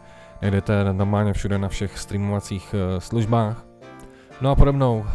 Najdete 0.42 0.92
normálně 0.92 1.32
všude 1.32 1.58
na 1.58 1.68
všech 1.68 1.98
streamovacích 1.98 2.74
uh, 2.74 2.98
službách. 2.98 3.64
No 4.40 4.50
a 4.50 4.54
podobnou, 4.54 4.98
uh, 4.98 5.06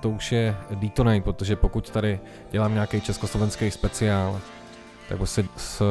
to 0.00 0.10
už 0.10 0.32
je 0.32 0.56
Detonate, 0.70 1.20
protože 1.20 1.56
pokud 1.56 1.90
tady 1.90 2.20
dělám 2.50 2.74
nějaký 2.74 3.00
československý 3.00 3.70
speciál, 3.70 4.40
tak 5.08 5.28
se 5.28 5.44
s 5.56 5.82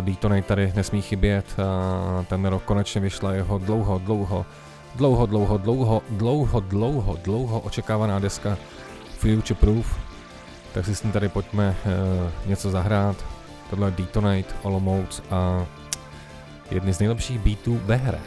Detonate 0.00 0.42
tady 0.42 0.72
nesmí 0.76 1.02
chybět. 1.02 1.56
A 1.60 2.22
ten 2.22 2.44
rok 2.44 2.62
konečně 2.62 3.00
vyšla 3.00 3.32
jeho 3.32 3.58
dlouho, 3.58 3.98
dlouho, 3.98 4.46
dlouho, 4.94 5.26
dlouho, 5.26 5.58
dlouho, 5.58 6.02
dlouho, 6.10 6.60
dlouho, 6.60 7.18
dlouho 7.24 7.60
očekávaná 7.60 8.18
deska 8.18 8.56
Future 9.18 9.60
Proof, 9.60 10.05
tak 10.76 10.84
si 10.86 10.94
s 10.94 11.02
ní 11.02 11.12
tady 11.12 11.28
pojďme 11.28 11.76
uh, 11.86 12.30
něco 12.46 12.70
zahrát. 12.70 13.16
Tohle 13.70 13.88
je 13.88 13.94
Detonate, 13.96 14.54
Olomouc 14.62 15.22
a 15.30 15.66
jedny 16.70 16.92
z 16.92 16.98
nejlepších 16.98 17.38
beatů 17.38 17.80
ve 17.84 17.96
hře. 17.96 18.20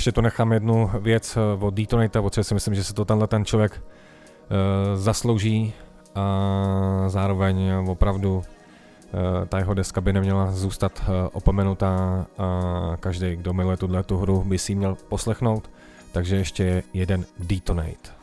Ještě 0.00 0.12
tu 0.12 0.20
nechám 0.20 0.52
jednu 0.52 0.90
věc 1.00 1.36
eh, 1.36 1.64
od 1.64 1.74
Detonata, 1.74 2.22
protože 2.22 2.44
si 2.44 2.54
myslím, 2.54 2.74
že 2.74 2.84
se 2.84 2.94
to 2.94 3.04
tenhle 3.04 3.26
ten 3.26 3.44
člověk 3.44 3.82
uh, 3.82 5.00
zaslouží 5.00 5.72
a 6.14 7.04
zároveň 7.06 7.72
opravdu 7.88 8.36
uh, 8.36 8.42
ta 9.48 9.58
jeho 9.58 9.74
deska 9.74 10.00
by 10.00 10.12
neměla 10.12 10.52
zůstat 10.52 11.02
uh, 11.02 11.14
opomenutá 11.32 12.26
a 12.38 12.96
každý, 13.00 13.36
kdo 13.36 13.52
miluje 13.52 13.76
tuhle 13.76 14.02
tu 14.02 14.18
hru, 14.18 14.44
by 14.44 14.58
si 14.58 14.72
ji 14.72 14.76
měl 14.76 14.96
poslechnout. 15.08 15.70
Takže 16.12 16.36
ještě 16.36 16.82
jeden 16.94 17.24
Detonate. 17.38 18.19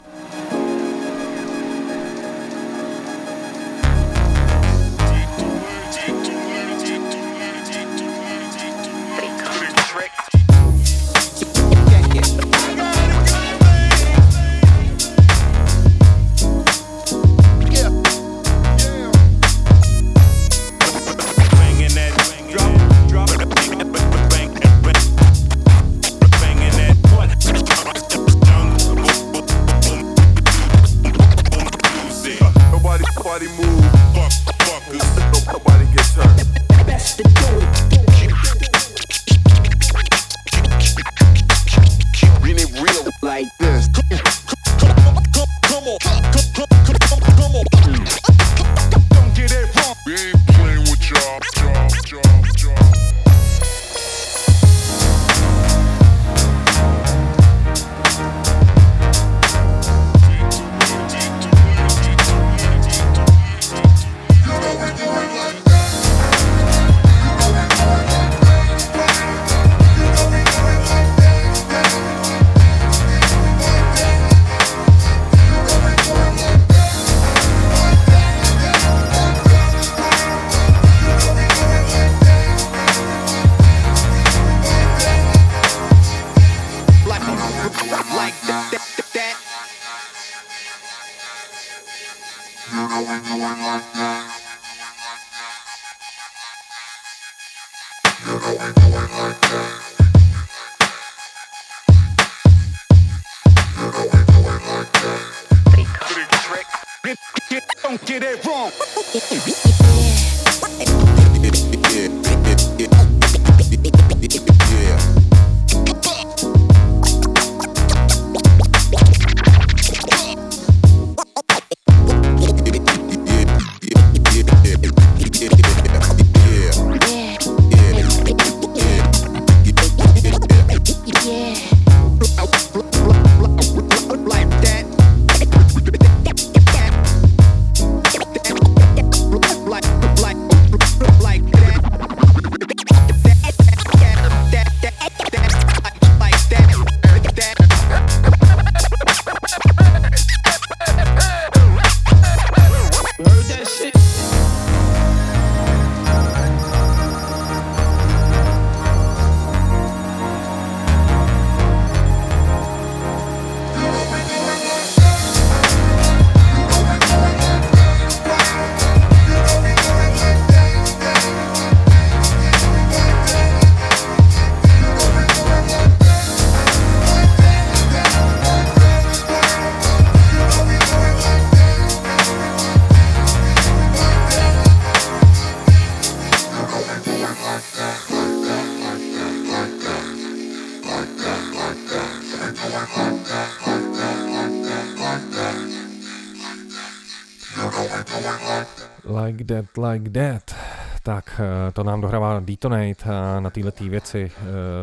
Detonate 202.58 203.04
eh, 203.06 203.42
na 203.42 203.50
této 203.50 203.84
věci, 203.84 204.32
eh, 204.32 204.42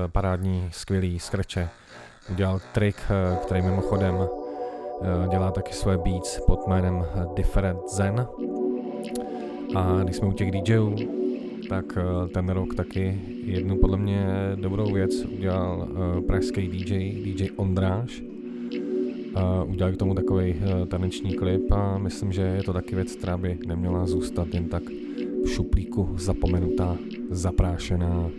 parádní, 0.08 0.68
skvělý 0.72 1.18
skreče. 1.18 1.68
Udělal 2.30 2.60
trik, 2.72 2.96
který 3.42 3.62
mimochodem 3.62 4.14
dělá 5.30 5.50
taky 5.50 5.72
své 5.72 5.98
beats 5.98 6.40
pod 6.46 6.66
jménem 6.66 7.06
Different 7.36 7.80
Zen. 7.88 8.26
A 9.76 10.00
když 10.02 10.16
jsme 10.16 10.28
u 10.28 10.32
těch 10.32 10.50
DJů, 10.50 10.96
tak 11.68 11.84
ten 12.34 12.48
rok 12.48 12.74
taky 12.74 13.20
jednu 13.44 13.76
podle 13.76 13.96
mě 13.96 14.26
dobrou 14.54 14.92
věc 14.92 15.24
udělal 15.24 15.88
pražský 16.26 16.68
DJ, 16.68 17.34
DJ 17.34 17.48
Ondráš. 17.56 18.22
Udělal 19.66 19.92
k 19.92 19.96
tomu 19.96 20.14
takový 20.14 20.54
taneční 20.88 21.34
klip 21.34 21.72
a 21.72 21.98
myslím, 21.98 22.32
že 22.32 22.42
je 22.42 22.62
to 22.62 22.72
taky 22.72 22.94
věc, 22.94 23.16
která 23.16 23.36
by 23.36 23.58
neměla 23.66 24.06
zůstat 24.06 24.48
jen 24.54 24.68
tak 24.68 24.82
v 25.44 25.48
šuplíku 25.48 26.08
zapomenutá, 26.16 26.98
zaprášená. 27.30 28.30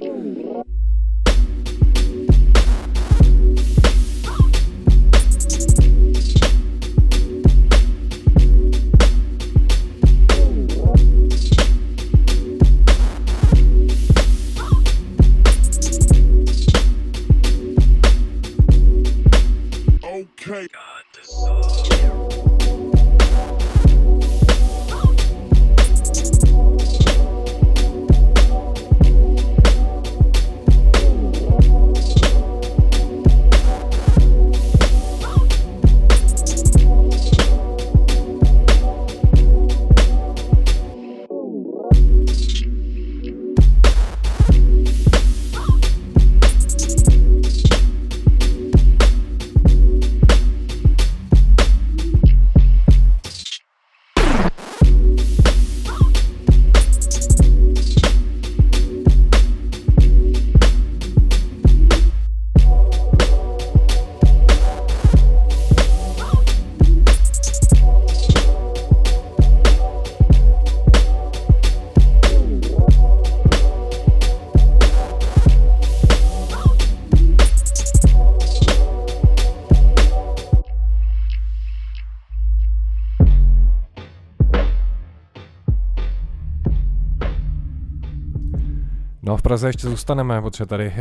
Praze 89.65 89.73
ještě 89.73 89.87
zůstaneme, 89.87 90.41
protože 90.41 90.65
tady 90.65 90.87
uh, 90.87 90.93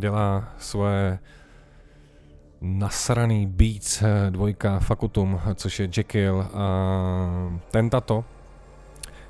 dělá 0.00 0.44
svoje 0.58 1.18
nasraný 2.60 3.46
Beats 3.46 4.02
uh, 4.02 4.08
dvojka 4.30 4.78
Fakutum, 4.78 5.40
což 5.54 5.80
je 5.80 5.88
Jekyll 5.96 6.46
a 6.54 6.68
ten 7.70 7.90
tato. 7.90 8.24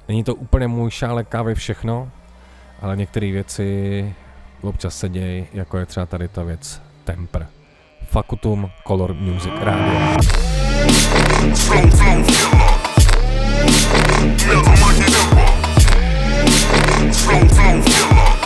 Není 0.08 0.24
to 0.24 0.34
úplně 0.34 0.68
můj 0.68 0.90
šálek 0.90 1.28
kávy 1.28 1.54
všechno, 1.54 2.10
ale 2.82 2.96
některé 2.96 3.32
věci 3.32 4.14
občas 4.62 4.98
se 4.98 5.08
dějí, 5.08 5.46
jako 5.52 5.78
je 5.78 5.86
třeba 5.86 6.06
tady 6.06 6.28
ta 6.28 6.42
věc 6.42 6.82
Temper. 7.04 7.46
Fakutum 8.06 8.70
Color 8.86 9.14
Music 9.14 9.52
Radio. 9.60 10.16
Slow. 11.54 11.90
Slow 17.12 17.48
killer. 17.48 18.45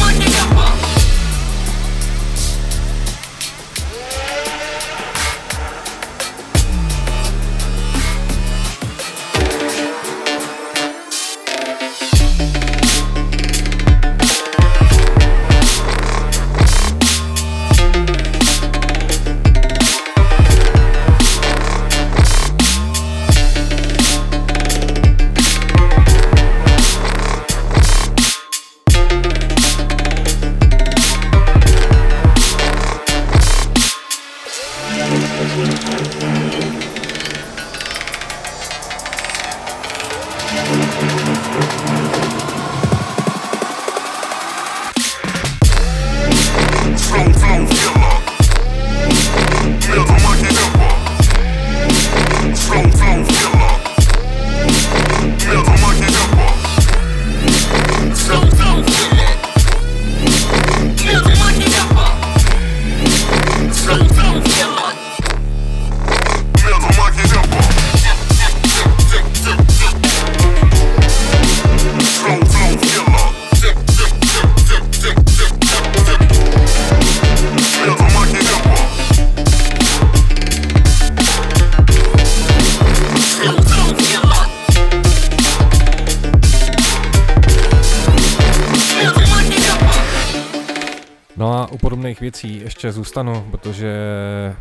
věcí 92.21 92.59
ještě 92.59 92.91
zůstanu, 92.91 93.47
protože 93.51 93.93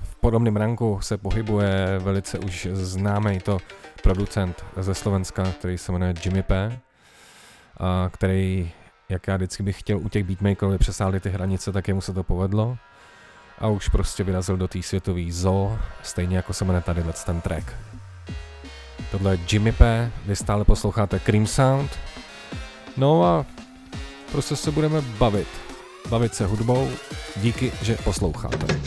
v 0.02 0.16
podobném 0.16 0.56
ranku 0.56 0.98
se 1.02 1.18
pohybuje 1.18 1.98
velice 1.98 2.38
už 2.38 2.68
známý 2.72 3.40
to 3.40 3.58
producent 4.02 4.64
ze 4.76 4.94
Slovenska, 4.94 5.44
který 5.58 5.78
se 5.78 5.92
jmenuje 5.92 6.14
Jimmy 6.24 6.42
P. 6.42 6.80
A 7.80 8.10
který, 8.12 8.72
jak 9.08 9.26
já 9.26 9.36
vždycky 9.36 9.62
bych 9.62 9.80
chtěl 9.80 9.98
u 9.98 10.08
těch 10.08 10.24
beatmakerů 10.24 10.78
přesáhli 10.78 11.20
ty 11.20 11.30
hranice, 11.30 11.72
tak 11.72 11.88
jemu 11.88 12.00
se 12.00 12.12
to 12.12 12.22
povedlo. 12.22 12.76
A 13.58 13.68
už 13.68 13.88
prostě 13.88 14.24
vyrazil 14.24 14.56
do 14.56 14.68
té 14.68 14.82
světové 14.82 15.22
zoo, 15.28 15.78
stejně 16.02 16.36
jako 16.36 16.52
se 16.52 16.64
jmenuje 16.64 16.82
tady 16.82 17.04
ten 17.26 17.40
track. 17.40 17.72
Tohle 19.10 19.32
je 19.32 19.38
Jimmy 19.52 19.72
P, 19.72 20.10
vy 20.26 20.36
stále 20.36 20.64
posloucháte 20.64 21.18
Cream 21.18 21.46
Sound. 21.46 21.90
No 22.96 23.24
a 23.24 23.46
prostě 24.32 24.56
se 24.56 24.70
budeme 24.70 25.00
bavit 25.00 25.69
bavit 26.08 26.34
se 26.34 26.46
hudbou. 26.46 26.90
Díky, 27.36 27.72
že 27.82 27.96
posloucháte. 28.04 28.80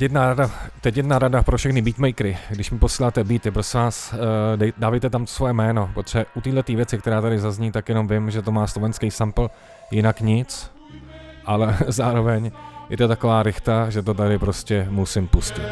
Teď 0.00 0.04
jedna 0.04 0.26
rada, 0.26 0.50
teď 0.80 0.96
jedna 0.96 1.18
rada 1.18 1.42
pro 1.42 1.56
všechny 1.56 1.82
beatmakery. 1.82 2.38
Když 2.50 2.70
mi 2.70 2.78
posíláte 2.78 3.24
beaty, 3.24 3.50
prosím 3.50 3.80
vás, 3.80 4.14
eh, 4.14 4.56
dej, 4.56 4.72
dávejte 4.78 5.10
tam 5.10 5.26
svoje 5.26 5.52
jméno, 5.52 5.90
protože 5.94 6.26
u 6.34 6.40
této 6.40 6.72
věci, 6.72 6.98
která 6.98 7.20
tady 7.20 7.38
zazní, 7.38 7.72
tak 7.72 7.88
jenom 7.88 8.08
vím, 8.08 8.30
že 8.30 8.42
to 8.42 8.52
má 8.52 8.66
slovenský 8.66 9.10
sample, 9.10 9.48
jinak 9.90 10.20
nic, 10.20 10.70
ale 11.44 11.76
zároveň 11.88 12.50
je 12.90 12.96
to 12.96 13.08
taková 13.08 13.42
rychta, 13.42 13.90
že 13.90 14.02
to 14.02 14.14
tady 14.14 14.38
prostě 14.38 14.86
musím 14.90 15.28
pustit. 15.28 15.62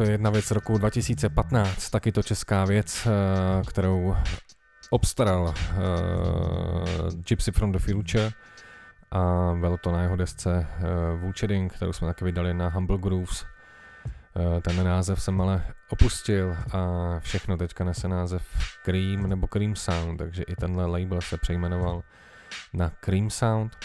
To 0.00 0.04
je 0.04 0.10
jedna 0.10 0.30
věc 0.30 0.50
roku 0.50 0.78
2015, 0.78 1.90
taky 1.90 2.12
to 2.12 2.22
česká 2.22 2.64
věc, 2.64 3.06
eh, 3.06 3.10
kterou 3.66 4.16
obstaral 4.90 5.42
uh, 5.42 5.54
Gypsy 7.28 7.52
from 7.52 7.72
the 7.72 7.78
Future 7.78 8.30
a 9.10 9.52
bylo 9.60 9.76
to 9.76 9.92
na 9.92 10.02
jeho 10.02 10.16
desce 10.16 10.66
uh, 10.78 11.20
Vulturing, 11.20 11.72
kterou 11.72 11.92
jsme 11.92 12.06
taky 12.06 12.24
vydali 12.24 12.54
na 12.54 12.68
Humble 12.68 12.98
Grooves. 12.98 13.44
Uh, 13.44 14.60
ten 14.60 14.84
název 14.84 15.22
jsem 15.22 15.40
ale 15.40 15.64
opustil 15.90 16.56
a 16.72 16.80
všechno 17.18 17.56
teďka 17.56 17.84
nese 17.84 18.08
název 18.08 18.42
Cream 18.84 19.28
nebo 19.28 19.46
Cream 19.46 19.76
Sound, 19.76 20.18
takže 20.18 20.42
i 20.42 20.56
tenhle 20.56 20.86
label 20.86 21.20
se 21.20 21.36
přejmenoval 21.36 22.02
na 22.72 22.90
Cream 23.00 23.30
Sound. 23.30 23.76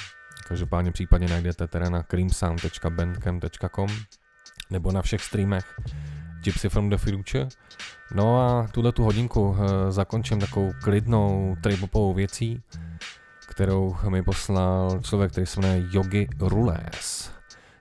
Každopádně 0.47 0.91
případně 0.91 1.28
najdete 1.28 1.68
teda 1.68 1.89
na 1.89 2.03
creamsound.bandcamp.com 2.03 3.89
nebo 4.70 4.91
na 4.91 5.01
všech 5.01 5.22
streamech 5.22 5.66
Gypsy 6.43 6.70
from 6.70 6.89
the 6.89 6.97
Future. 6.97 7.47
No 8.13 8.41
a 8.41 8.68
tuhle 8.72 8.91
tu 8.91 9.03
hodinku 9.03 9.49
uh, 9.49 9.57
zakončím 9.89 10.39
takovou 10.39 10.74
klidnou 10.84 11.55
tribopovou 11.63 12.13
věcí, 12.13 12.63
kterou 13.47 13.95
mi 14.09 14.24
poslal 14.24 14.99
člověk, 15.01 15.32
který 15.32 15.45
se 15.45 15.61
jmenuje 15.61 15.84
Yogi 15.91 16.28
Rules. 16.39 17.32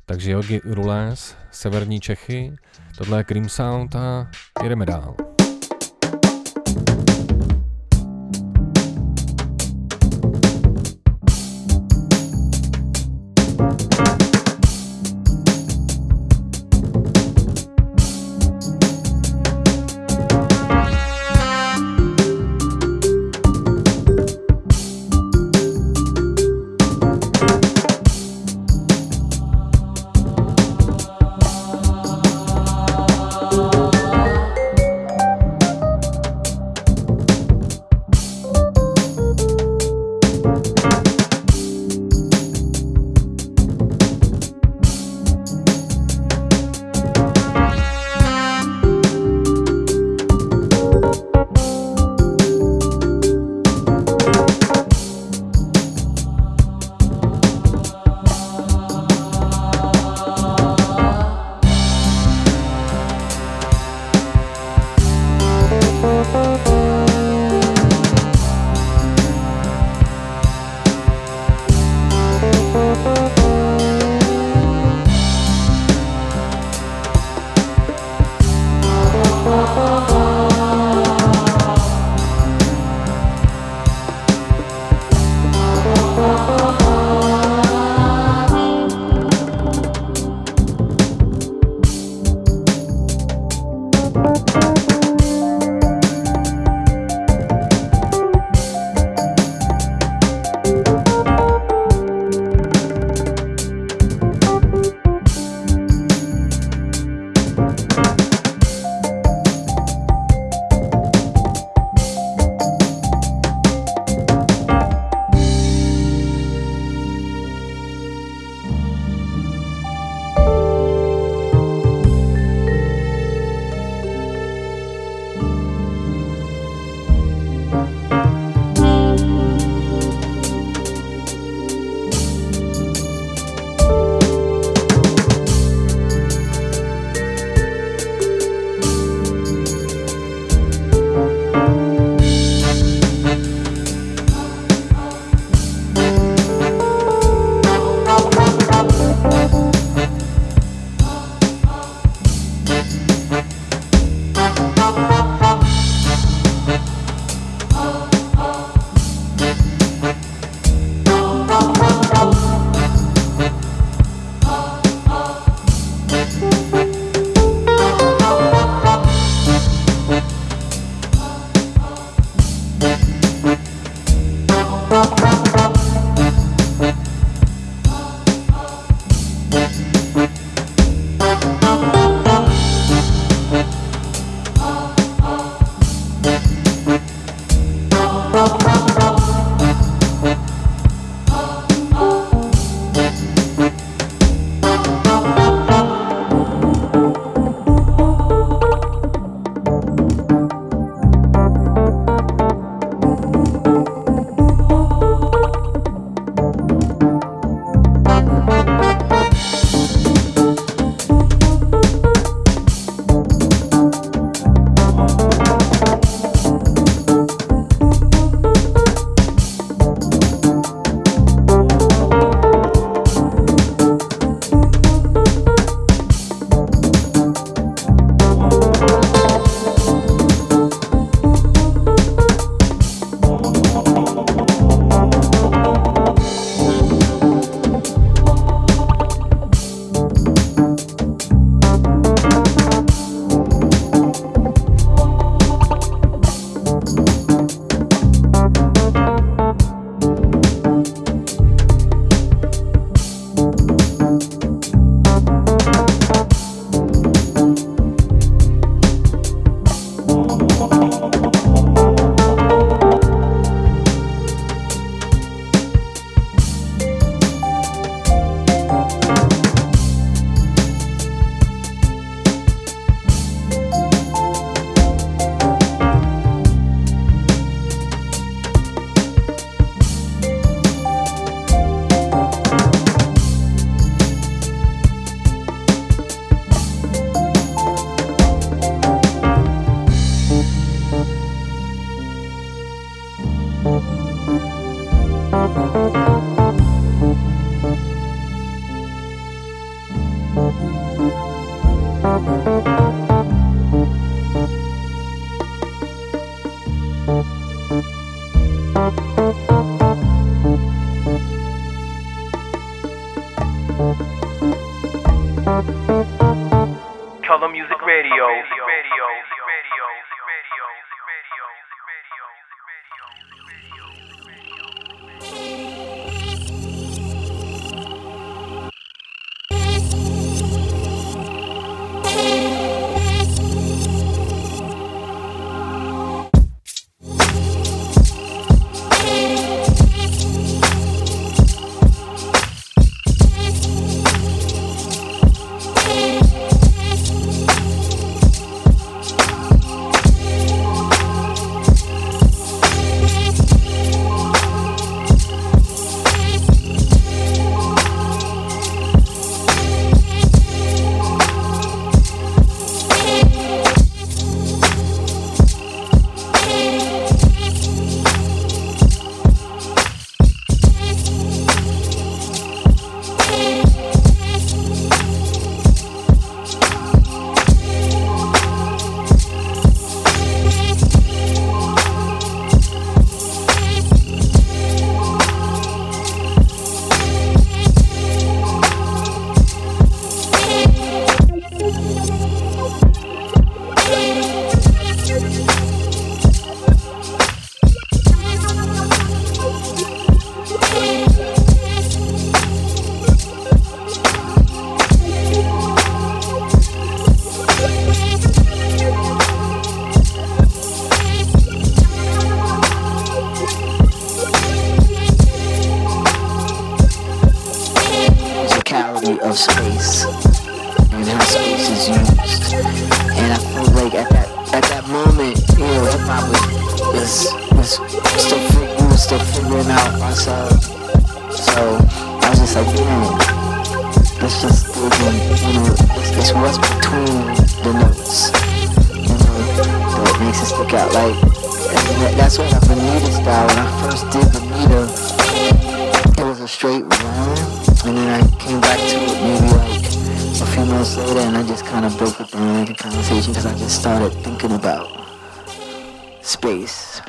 Takže 0.07 0.33
Yogi 0.33 0.61
Rules, 0.65 1.37
severní 1.51 2.01
Čechy, 2.01 2.57
tohle 2.99 3.21
je 3.21 3.25
Cream 3.25 3.49
Sound 3.49 3.97
a 3.97 4.31
jedeme 4.63 4.87
dál. 4.87 5.34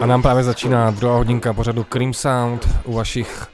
A 0.06 0.08
nám 0.08 0.22
právě 0.22 0.43
začíná 0.43 0.91
druhá 0.91 1.18
hodinka 1.18 1.53
pořadu 1.53 1.84
Cream 1.84 2.14
Sound. 2.14 2.70
U 2.84 2.93
vašich 2.93 3.47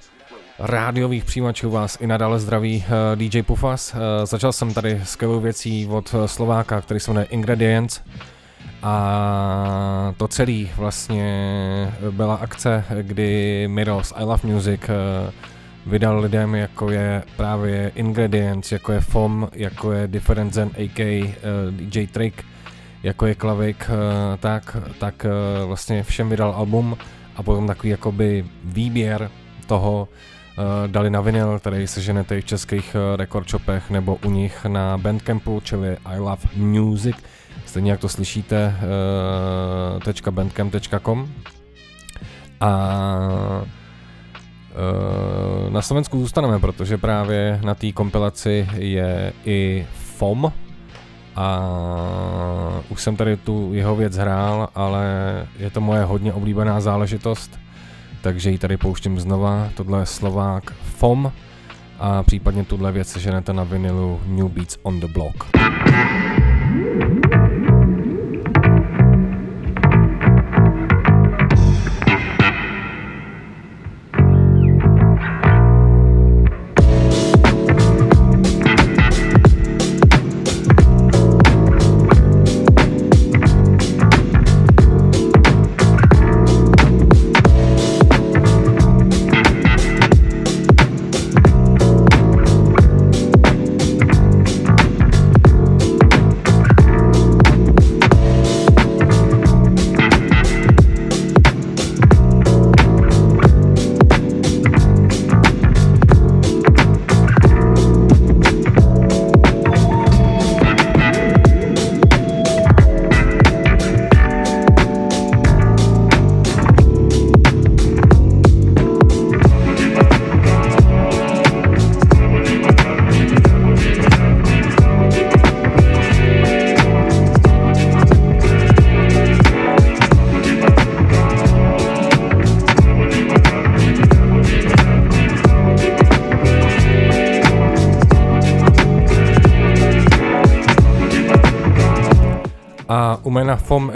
rádiových 0.59 1.25
přijímačů 1.25 1.71
vás 1.71 1.97
i 2.01 2.07
nadále 2.07 2.39
zdraví 2.39 2.85
eh, 2.87 3.15
DJ 3.15 3.41
Pufas. 3.41 3.95
Eh, 3.95 4.25
Začal 4.25 4.51
jsem 4.53 4.73
tady 4.73 5.01
skvělou 5.03 5.39
věcí 5.39 5.87
od 5.87 6.15
eh, 6.15 6.27
Slováka, 6.27 6.81
který 6.81 6.99
se 6.99 7.11
jmenuje 7.11 7.25
Ingredients. 7.25 8.01
A 8.83 10.13
to 10.17 10.27
celý 10.27 10.69
vlastně 10.77 11.93
byla 12.11 12.35
akce, 12.35 12.85
kdy 13.01 13.67
Miros 13.67 14.13
I 14.15 14.23
Love 14.23 14.53
Music 14.53 14.81
vydal 15.85 16.19
lidem, 16.19 16.55
jako 16.55 16.91
je 16.91 17.23
právě 17.37 17.91
Ingredients, 17.95 18.71
jako 18.71 18.91
je 18.91 19.01
FOM, 19.01 19.49
jako 19.53 19.91
je 19.91 20.07
Different 20.07 20.53
Zen 20.53 20.67
AK, 20.67 20.99
DJ 21.69 22.07
Trick, 22.07 22.43
jako 23.03 23.25
je 23.25 23.35
Klavik, 23.35 23.89
eh, 23.89 24.37
tak, 24.37 24.77
tak 24.99 25.25
eh, 25.25 25.65
vlastně 25.65 26.03
všem 26.03 26.29
vydal 26.29 26.51
album 26.51 26.97
a 27.35 27.43
potom 27.43 27.67
takový 27.67 27.89
jakoby 27.89 28.45
výběr 28.63 29.29
toho 29.67 30.07
eh, 30.07 30.87
dali 30.87 31.09
na 31.09 31.21
vinyl, 31.21 31.59
který 31.59 31.87
seženete 31.87 32.41
v 32.41 32.45
českých 32.45 32.95
record 33.15 33.49
shopech 33.49 33.89
nebo 33.89 34.15
u 34.25 34.29
nich 34.29 34.65
na 34.65 34.97
Bandcampu, 34.97 35.61
čili 35.63 35.97
I 36.05 36.19
Love 36.19 36.43
Music, 36.55 37.15
stejně 37.65 37.91
jak 37.91 37.99
to 37.99 38.09
slyšíte, 38.09 38.75
.bandcamp.com 40.31 41.29
a 42.59 42.89
na 45.69 45.81
Slovensku 45.81 46.19
zůstaneme, 46.19 46.59
protože 46.59 46.97
právě 46.97 47.59
na 47.63 47.75
té 47.75 47.91
kompilaci 47.91 48.67
je 48.77 49.33
i 49.45 49.87
FOM 49.93 50.53
a 51.35 51.61
už 52.89 53.01
jsem 53.01 53.15
tady 53.15 53.37
tu 53.37 53.69
jeho 53.73 53.95
věc 53.95 54.17
hrál, 54.17 54.69
ale 54.75 55.05
je 55.59 55.69
to 55.69 55.81
moje 55.81 56.03
hodně 56.03 56.33
oblíbená 56.33 56.81
záležitost, 56.81 57.59
takže 58.21 58.51
ji 58.51 58.57
tady 58.57 58.77
pouštím 58.77 59.19
znova. 59.19 59.69
Tohle 59.75 59.99
je 59.99 60.05
Slovák 60.05 60.71
FOM 60.71 61.31
a 61.99 62.23
případně 62.23 62.63
tuhle 62.63 62.91
věc 62.91 63.07
seženete 63.07 63.53
na 63.53 63.63
vinilu 63.63 64.19
New 64.25 64.47
Beats 64.47 64.77
on 64.83 64.99
the 64.99 65.07
Block. 65.07 65.45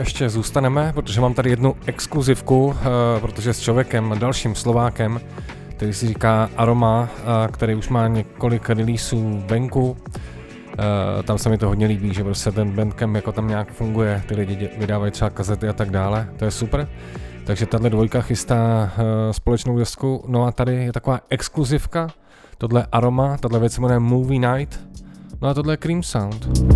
Ještě 0.05 0.29
zůstaneme, 0.29 0.91
protože 0.95 1.21
mám 1.21 1.33
tady 1.33 1.49
jednu 1.49 1.75
exkluzivku, 1.85 2.75
eh, 2.77 3.19
protože 3.19 3.53
s 3.53 3.59
člověkem, 3.59 4.15
dalším 4.19 4.55
Slovákem, 4.55 5.19
který 5.69 5.93
si 5.93 6.07
říká 6.07 6.49
Aroma, 6.57 7.09
eh, 7.17 7.47
který 7.51 7.75
už 7.75 7.89
má 7.89 8.07
několik 8.07 8.69
releaseů 8.69 9.43
venku, 9.47 9.97
Uh, 11.17 11.23
tam 11.23 11.37
se 11.37 11.49
mi 11.49 11.57
to 11.57 11.67
hodně 11.67 11.87
líbí, 11.87 12.13
že 12.13 12.23
prostě 12.23 12.51
ten 12.51 12.71
Bandcamp 12.71 13.15
jako 13.15 13.31
tam 13.31 13.47
nějak 13.47 13.71
funguje, 13.71 14.23
ty 14.27 14.35
lidi 14.35 14.69
vydávají 14.77 15.11
třeba 15.11 15.29
kazety 15.29 15.67
a 15.67 15.73
tak 15.73 15.89
dále, 15.89 16.27
to 16.37 16.45
je 16.45 16.51
super. 16.51 16.87
Takže 17.45 17.65
tahle 17.65 17.89
dvojka 17.89 18.21
chystá 18.21 18.91
společnou 19.31 19.77
desku, 19.77 20.23
no 20.27 20.45
a 20.45 20.51
tady 20.51 20.75
je 20.75 20.93
taková 20.93 21.19
exkluzivka, 21.29 22.07
tohle 22.57 22.85
Aroma, 22.91 23.37
tahle 23.37 23.59
věc 23.59 23.73
se 23.73 23.81
jmenuje 23.81 23.99
Movie 23.99 24.39
Night, 24.39 24.79
no 25.41 25.47
a 25.47 25.53
tohle 25.53 25.73
je 25.73 25.77
Cream 25.77 26.03
Sound. 26.03 26.74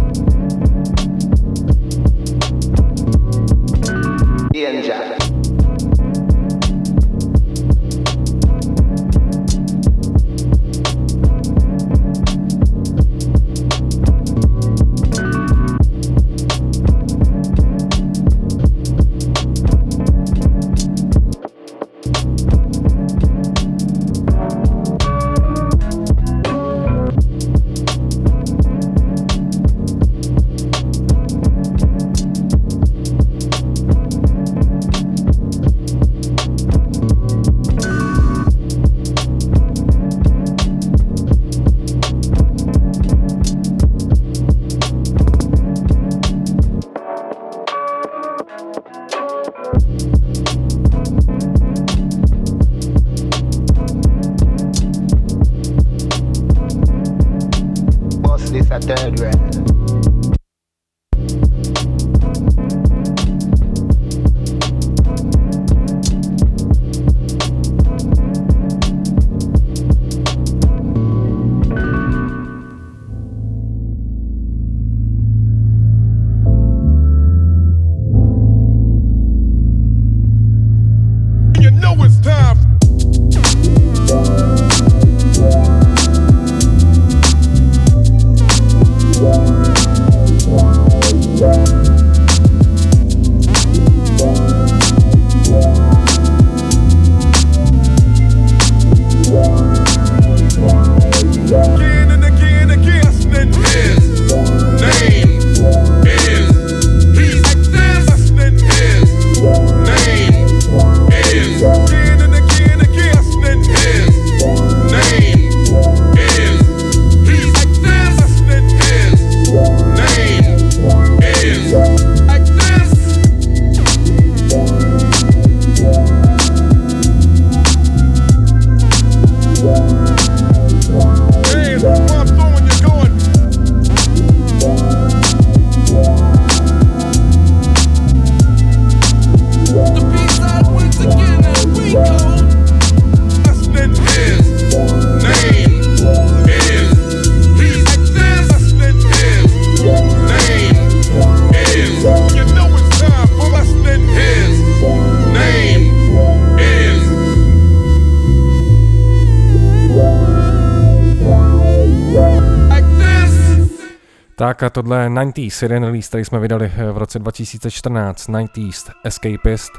Tak 164.40 164.64
a 164.64 164.70
tohle 164.70 165.04
je 165.04 165.10
90s, 165.10 165.64
jeden 165.64 165.84
release, 165.84 166.08
který 166.08 166.26
jsme 166.26 166.40
vydali 166.40 166.72
eh, 166.76 166.92
v 166.92 166.98
roce 166.98 167.20
2014, 167.20 168.28
90s 168.28 168.92
Escapist. 169.04 169.72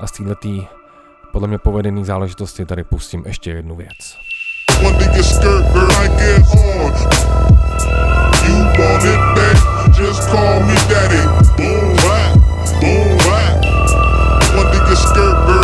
A 0.00 0.06
z 0.06 0.12
této 0.12 0.34
podle 1.32 1.48
mě 1.48 1.58
povedený 1.58 2.04
záležitosti 2.04 2.66
tady 2.66 2.84
pustím 2.84 3.22
ještě 3.26 3.50
jednu 3.50 3.76
věc. 3.76 4.18
One 4.86 4.98
skirt, 10.74 11.14
girl, 15.46 15.63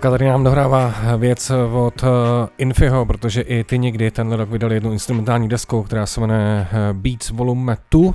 Tak 0.00 0.06
a 0.06 0.10
tady 0.10 0.26
nám 0.26 0.44
dohrává 0.44 0.94
věc 1.16 1.52
od 1.72 2.02
uh, 2.02 2.08
Infiho, 2.58 3.06
protože 3.06 3.40
i 3.40 3.64
ty 3.64 3.78
někdy 3.78 4.10
tenhle 4.10 4.36
rok 4.36 4.50
vydali 4.50 4.74
jednu 4.74 4.92
instrumentální 4.92 5.48
desku, 5.48 5.82
která 5.82 6.06
se 6.06 6.20
jmenuje 6.20 6.66
eh, 6.72 6.92
Beats 6.92 7.30
Volume 7.30 7.76
2. 7.90 8.12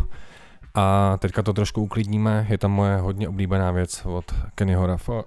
A 0.76 1.18
teďka 1.20 1.42
to 1.44 1.54
trošku 1.54 1.82
uklidníme, 1.82 2.46
je 2.50 2.58
tam 2.58 2.72
moje 2.72 2.98
hodně 2.98 3.30
oblíbená 3.30 3.72
věc 3.72 4.02
od 4.06 4.26
Kennyho 4.56 4.88
Raffa. 4.88 5.24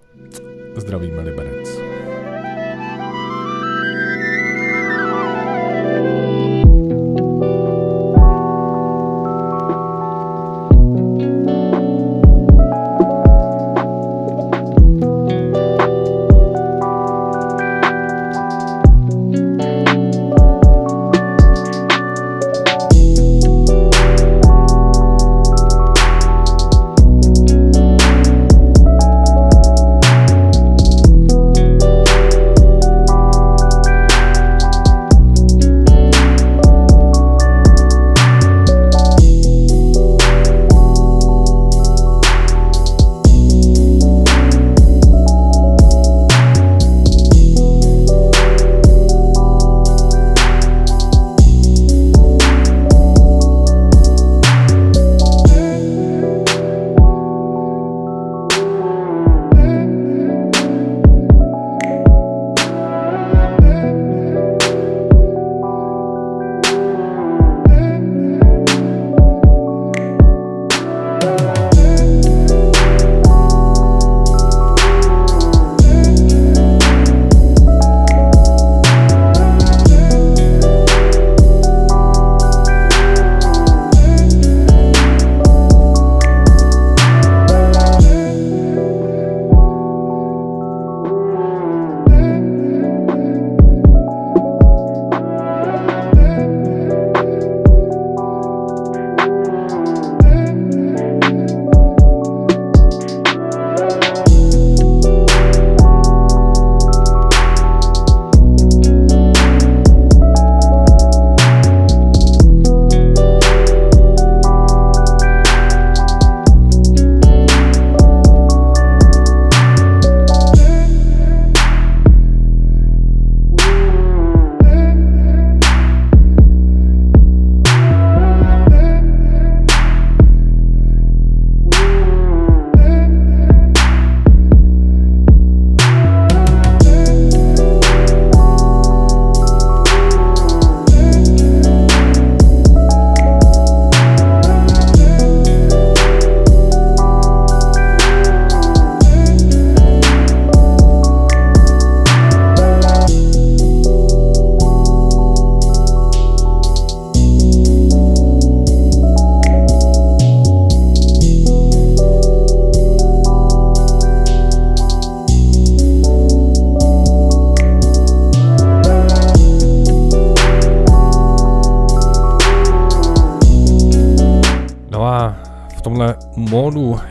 Zdravíme 0.76 1.22
Liberec. 1.22 1.88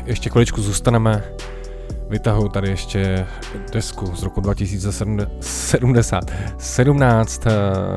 Ještě 0.05 0.29
chviličku 0.29 0.61
zůstaneme. 0.61 1.23
Vytahuji 2.09 2.49
tady 2.49 2.69
ještě 2.69 3.27
desku 3.71 4.15
z 4.15 4.23
roku 4.23 4.41
2017, 4.41 6.29
17, 6.57 7.47
eh, 7.47 7.51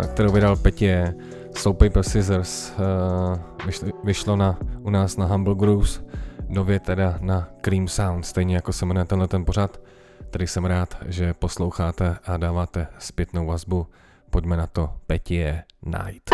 kterou 0.07 0.32
vydal 0.32 0.57
Petě 0.57 1.15
Soul 1.57 1.74
Paper 1.74 2.02
Scissors. 2.02 2.73
Eh, 2.73 3.90
vyšlo 4.05 4.36
na, 4.36 4.59
u 4.82 4.90
nás 4.90 5.16
na 5.16 5.27
Humble 5.27 5.55
Grooves, 5.55 6.01
nově 6.48 6.81
teda 6.81 7.19
na 7.20 7.48
Cream 7.61 7.89
Sound, 7.89 8.27
stejně 8.27 8.55
jako 8.55 8.73
se 8.73 8.86
jmenuje 8.86 9.05
tenhle 9.05 9.28
ten 9.28 9.44
pořad, 9.44 9.81
který 10.31 10.47
jsem 10.47 10.65
rád, 10.65 10.97
že 11.07 11.35
posloucháte 11.35 12.16
a 12.27 12.36
dáváte 12.36 12.86
zpětnou 12.98 13.47
vazbu. 13.47 13.86
Pojďme 14.31 14.57
na 14.57 14.66
to, 14.66 14.90
Petě 15.07 15.62
Night. 15.82 16.31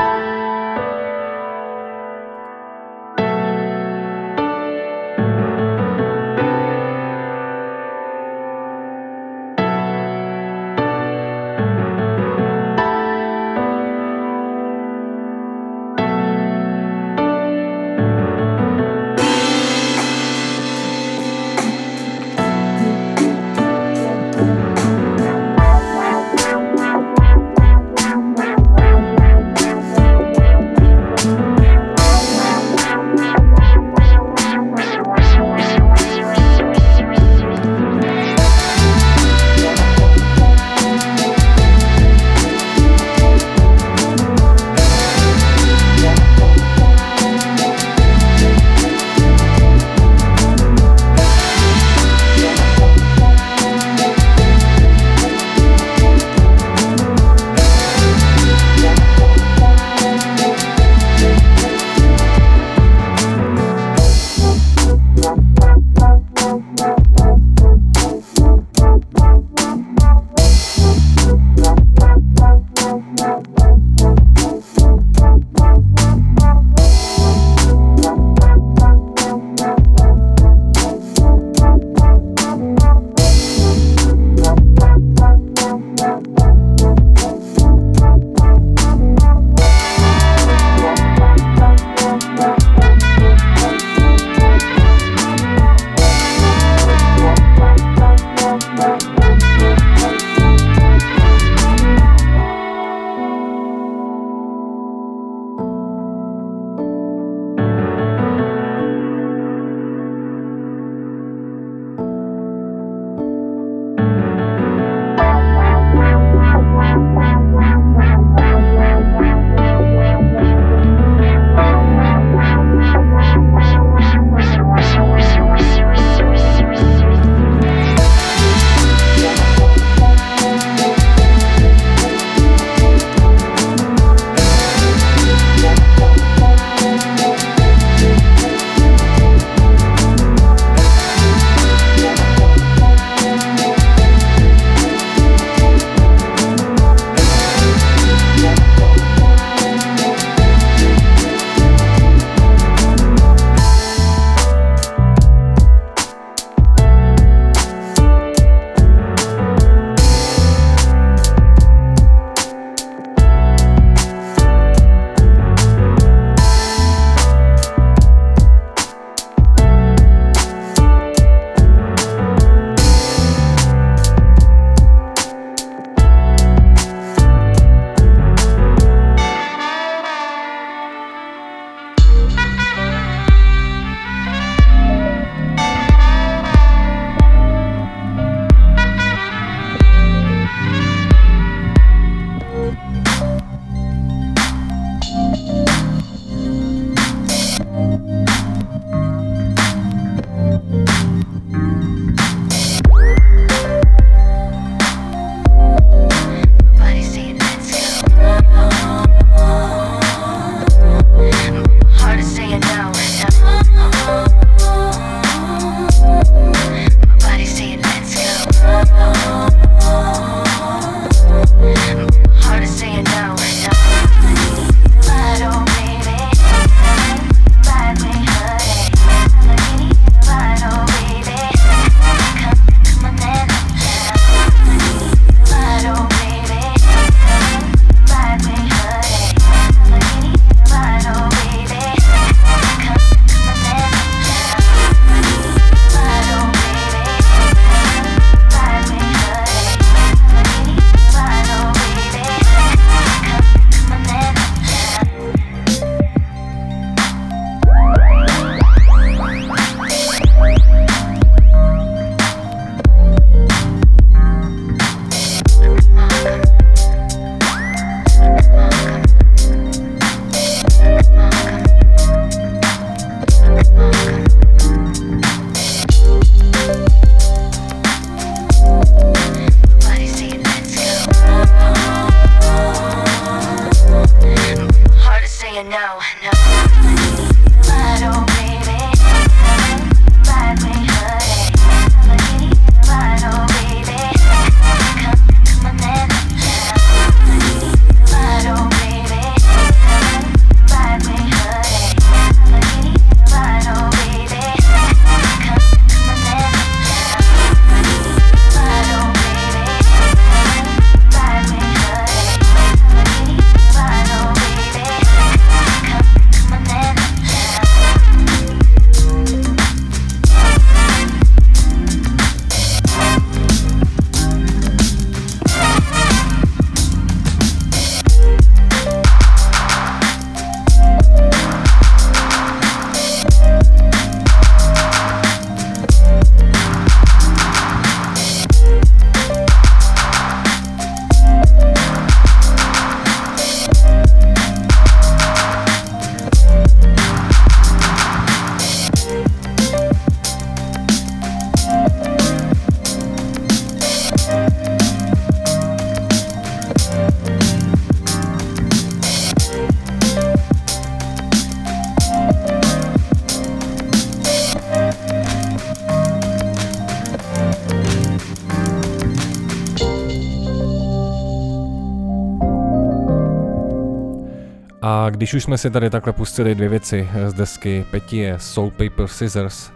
Když 375.27 375.35
už 375.35 375.43
jsme 375.43 375.59
si 375.59 375.70
tady 375.70 375.90
takhle 375.90 376.12
pustili 376.12 376.55
dvě 376.55 376.69
věci 376.69 377.09
z 377.27 377.35
desky 377.35 377.86
Petie 377.90 378.39
Soul 378.39 378.70
Paper 378.70 379.07
Scissors, 379.09 379.70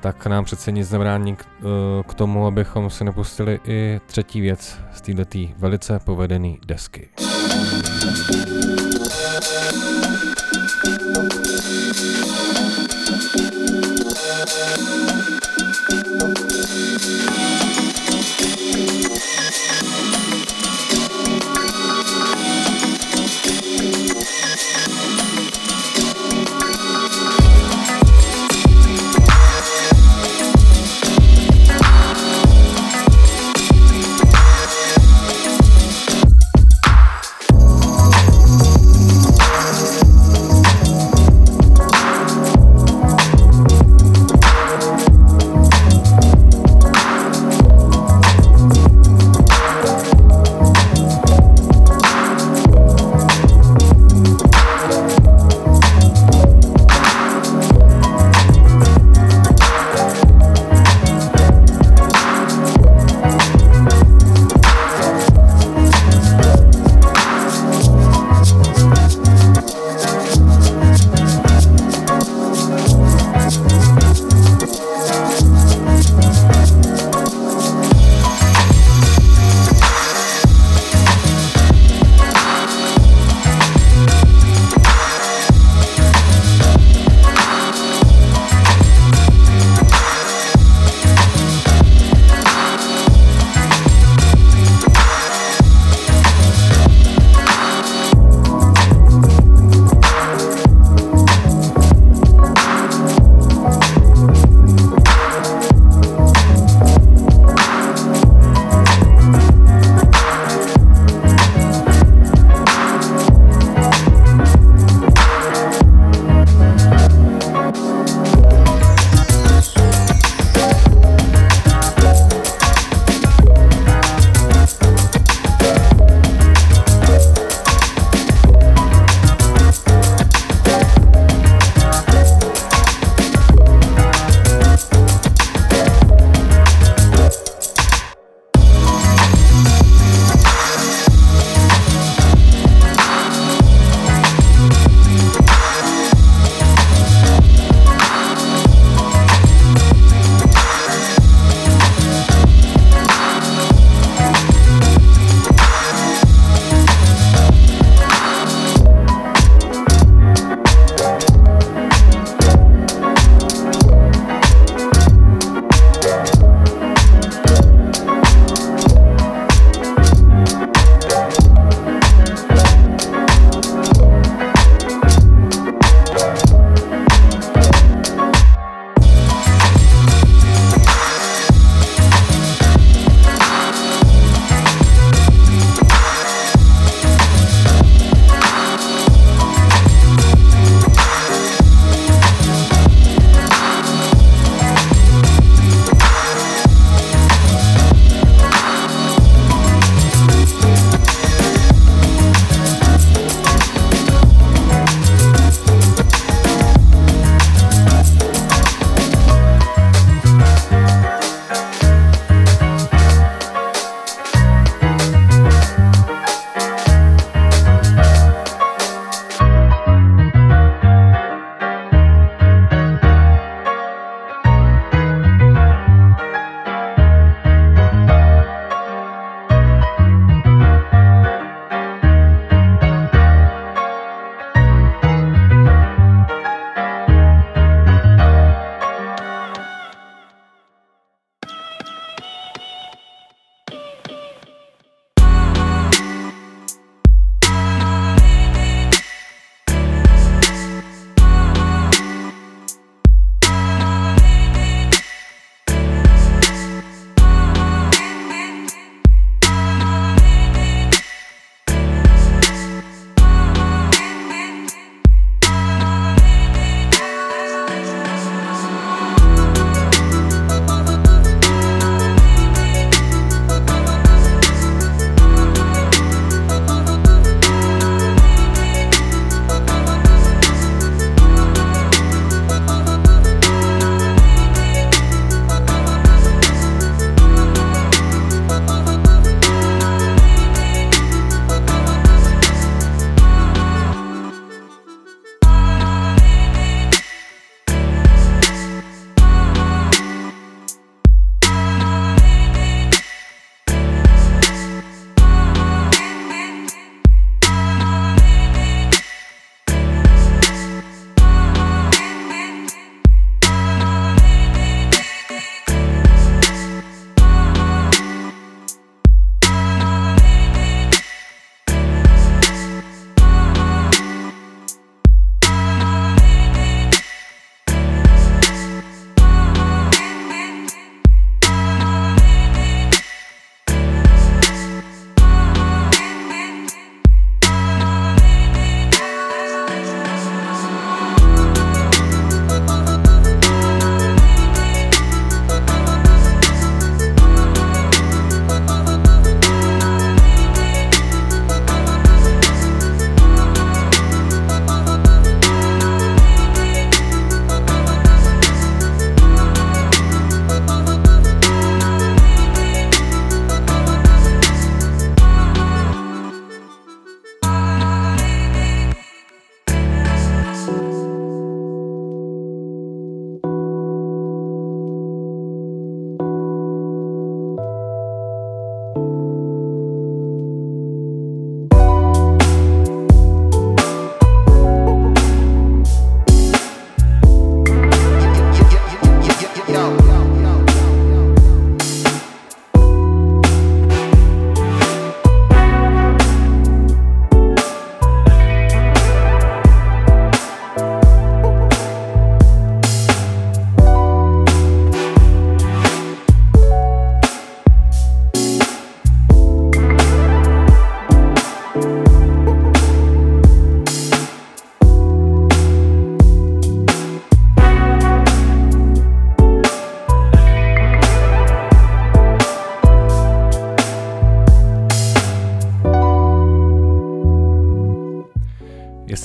tak 0.00 0.26
nám 0.26 0.44
přece 0.44 0.72
nic 0.72 0.90
nebrání 0.90 1.36
k, 1.36 1.44
eh, 1.44 1.64
k 2.08 2.14
tomu, 2.14 2.46
abychom 2.46 2.90
si 2.90 3.04
nepustili 3.04 3.60
i 3.64 4.00
třetí 4.06 4.40
věc 4.40 4.78
z 4.92 5.00
této 5.00 5.38
velice 5.58 5.98
povedené 5.98 6.54
desky. 6.66 7.08
Thank 8.26 8.60
you. 15.40 15.45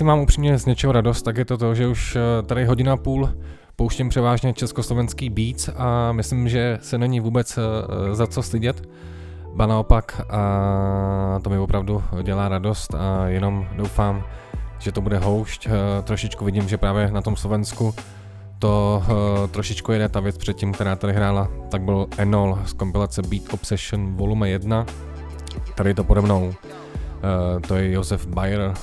Jestli 0.02 0.08
mám 0.08 0.20
upřímně 0.20 0.58
z 0.58 0.66
něčeho 0.66 0.94
radost, 0.94 1.22
tak 1.22 1.38
je 1.38 1.46
to 1.46 1.58
to, 1.58 1.76
že 1.76 1.88
už 1.88 2.16
eh, 2.16 2.44
tady 2.44 2.66
hodina 2.66 2.98
půl 2.98 3.30
pouštím 3.76 4.10
převážně 4.10 4.54
československý 4.54 5.30
beats 5.30 5.70
a 5.78 6.12
myslím, 6.12 6.50
že 6.50 6.78
se 6.82 6.98
není 6.98 7.20
vůbec 7.20 7.58
eh, 7.58 8.16
za 8.16 8.28
co 8.28 8.44
stydět. 8.44 8.90
Ba 9.56 9.66
naopak, 9.66 10.22
a 10.30 11.40
to 11.44 11.50
mi 11.50 11.58
opravdu 11.58 12.04
dělá 12.24 12.50
radost 12.50 12.94
a 12.94 13.28
jenom 13.28 13.68
doufám, 13.76 14.24
že 14.80 14.92
to 14.92 15.02
bude 15.02 15.18
houšť. 15.18 15.68
Eh, 15.68 16.02
trošičku 16.02 16.46
vidím, 16.46 16.68
že 16.70 16.78
právě 16.78 17.12
na 17.12 17.22
tom 17.22 17.36
Slovensku 17.36 17.94
to 18.60 19.04
trošičku 19.52 19.92
jede 19.92 20.10
ta 20.10 20.20
věc 20.20 20.38
předtím, 20.38 20.74
která 20.74 20.96
tady 20.96 21.14
hrála, 21.14 21.48
tak 21.72 21.82
byl 21.82 22.08
Enol 22.18 22.60
z 22.66 22.74
kompilace 22.74 23.22
Beat 23.22 23.54
Obsession 23.54 24.16
volume 24.16 24.50
1. 24.50 24.86
Tady 25.76 25.94
to 25.94 26.04
pode 26.04 26.22
mnou. 26.22 26.54
To 27.68 27.76
je 27.76 27.92
Josef 27.92 28.28
Bayer, 28.28 28.74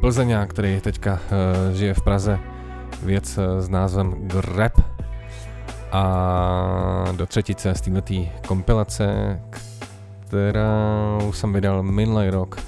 Plzeňák, 0.00 0.50
který 0.50 0.80
teďka 0.80 1.12
uh, 1.12 1.74
žije 1.74 1.94
v 1.94 2.02
Praze. 2.02 2.38
Věc 3.02 3.38
uh, 3.38 3.44
s 3.60 3.68
názvem 3.68 4.14
Grab. 4.18 4.72
A 5.92 7.04
do 7.16 7.26
třetice 7.26 7.74
z 7.74 7.80
této 7.80 8.14
kompilace, 8.48 9.38
kterou 10.20 11.32
jsem 11.32 11.52
vydal 11.52 11.82
minulý 11.82 12.30
rok. 12.30 12.60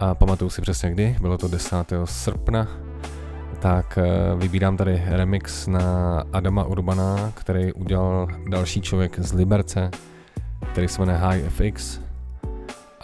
A 0.00 0.14
pamatuju 0.14 0.50
si 0.50 0.62
přesně 0.62 0.90
kdy, 0.90 1.16
bylo 1.20 1.38
to 1.38 1.48
10. 1.48 1.76
srpna 2.04 2.68
tak 3.60 3.98
eh, 3.98 4.36
vybírám 4.36 4.76
tady 4.76 5.02
remix 5.06 5.66
na 5.66 5.80
Adama 6.32 6.64
Urbana, 6.64 7.32
který 7.34 7.72
udělal 7.72 8.28
další 8.48 8.80
člověk 8.80 9.18
z 9.18 9.32
Liberce, 9.32 9.90
který 10.72 10.88
se 10.88 11.02
jmenuje 11.02 11.18
High 11.18 11.48
FX. 11.48 12.00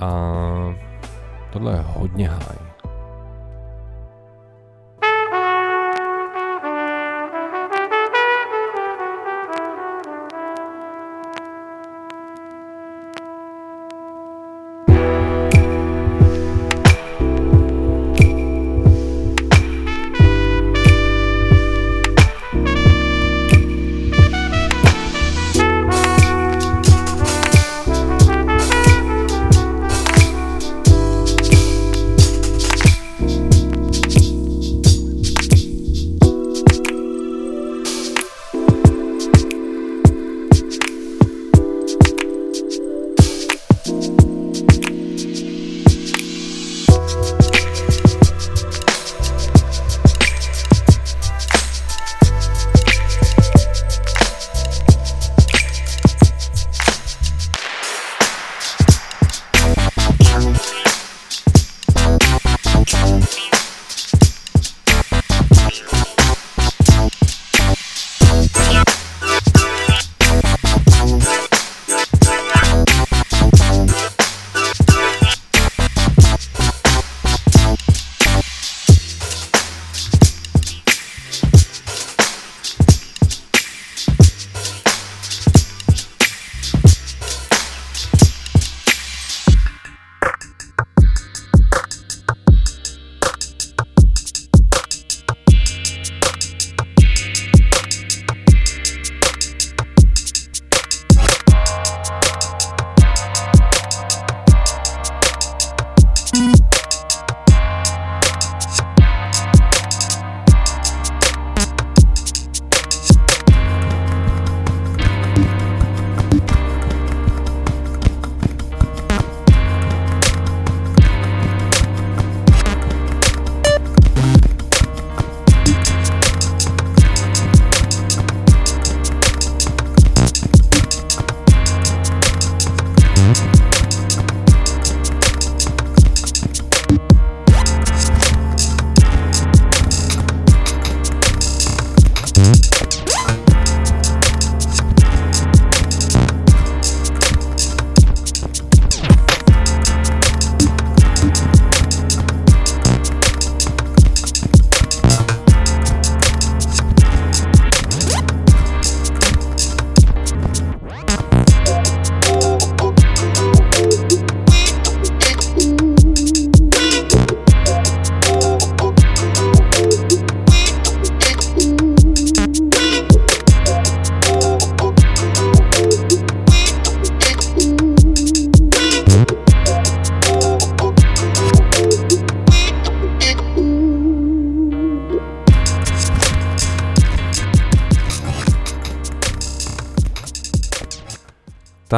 A 0.01 0.11
tohle 1.51 1.73
je 1.73 1.85
hodně 1.87 2.29
high. 2.29 2.66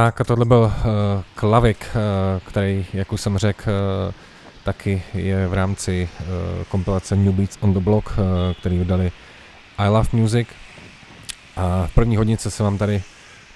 Tak 0.09 0.27
tohle 0.27 0.45
byl 0.45 0.59
uh, 0.59 0.73
Klavik, 1.35 1.87
uh, 1.95 2.41
který, 2.49 2.87
jak 2.93 3.13
už 3.13 3.21
jsem 3.21 3.39
řekl, 3.39 3.71
uh, 3.71 4.15
taky 4.65 5.03
je 5.15 5.49
v 5.49 5.55
rámci 5.55 6.09
uh, 6.21 6.65
kompilace 6.65 7.17
New 7.17 7.35
Beats 7.35 7.59
on 7.61 7.75
the 7.75 7.81
Block, 7.81 8.09
uh, 8.09 8.25
který 8.61 8.79
vydali 8.79 9.13
I 9.79 9.89
Love 9.89 10.09
Music. 10.13 10.49
A 11.57 11.87
v 11.87 11.95
první 11.95 12.17
hodnice 12.17 12.51
se 12.51 12.63
vám 12.63 12.79
tady 12.79 13.03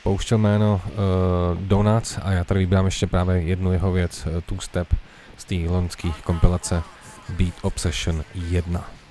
pouštěl 0.03 0.39
jméno 0.39 0.81
uh, 0.85 1.61
Donuts 1.61 2.19
a 2.23 2.33
já 2.33 2.45
tady 2.45 2.61
vybírám 2.61 2.85
ještě 2.85 3.07
právě 3.07 3.43
jednu 3.43 3.73
jeho 3.73 3.93
věc, 3.93 4.27
uh, 4.27 4.41
Two 4.41 4.61
Step 4.61 4.89
z 5.37 5.45
té 5.45 5.55
loňské 5.55 6.09
kompilace 6.25 6.83
Beat 7.29 7.55
Obsession 7.63 8.25
1. 8.35 9.02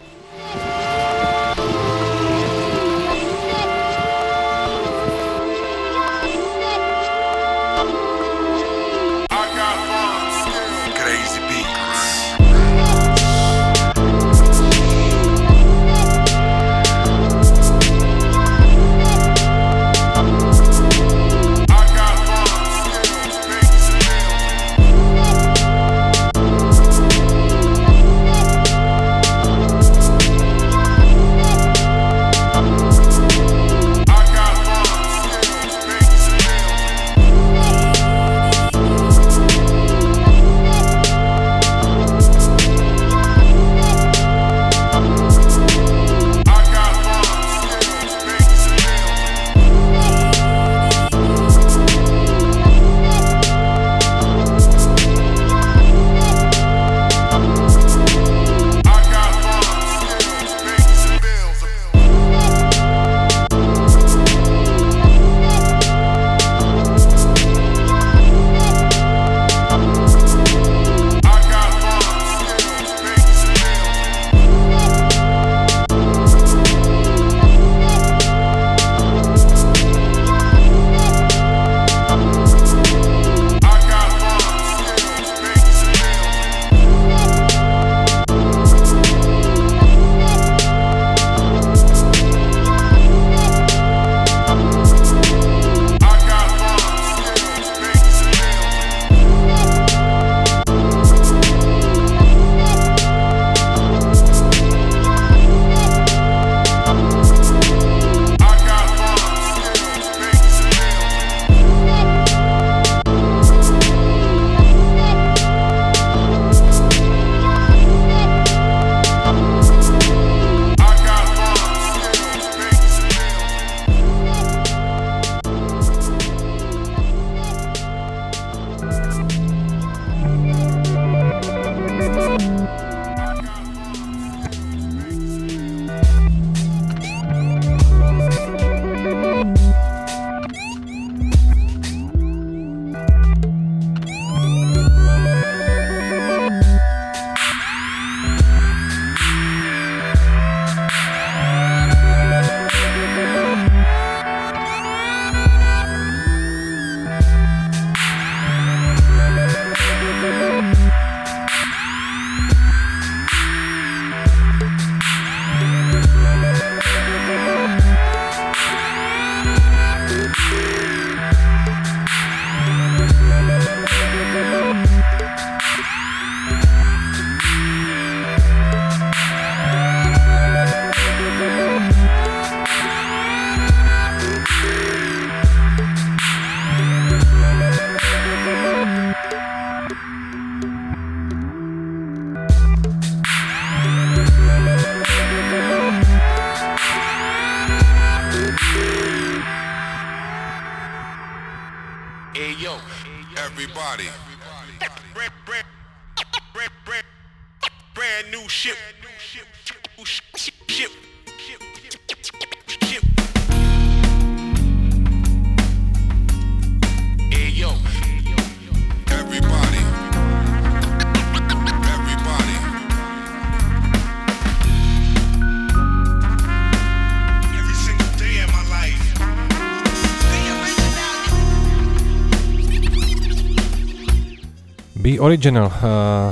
Be 235.01 235.19
Original, 235.19 235.65
uh, 235.65 235.71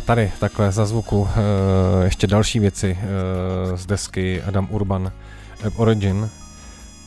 tady 0.06 0.32
takhle 0.40 0.72
za 0.72 0.86
zvuku, 0.86 1.22
uh, 1.22 1.28
ještě 2.04 2.28
další 2.28 2.60
věci 2.60 2.98
uh, 3.02 3.76
z 3.76 3.86
desky 3.86 4.42
Adam 4.42 4.68
Urban 4.72 5.12
Ab 5.68 5.80
Origin, 5.80 6.30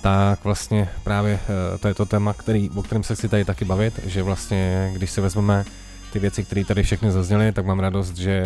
tak 0.01 0.45
vlastně 0.45 0.89
právě 1.05 1.39
to 1.81 1.89
je 1.89 1.95
to 1.95 2.07
téma, 2.07 2.33
který, 2.33 2.71
o 2.71 2.83
kterém 2.83 3.03
se 3.03 3.15
chci 3.15 3.29
tady 3.29 3.45
taky 3.45 3.65
bavit, 3.65 4.01
že 4.07 4.23
vlastně 4.23 4.91
když 4.95 5.11
si 5.11 5.21
vezmeme 5.21 5.65
ty 6.13 6.19
věci, 6.19 6.45
které 6.45 6.65
tady 6.65 6.83
všechny 6.83 7.11
zazněly, 7.13 7.53
tak 7.53 7.67
mám 7.67 7.81
radost, 7.81 8.17
že 8.17 8.45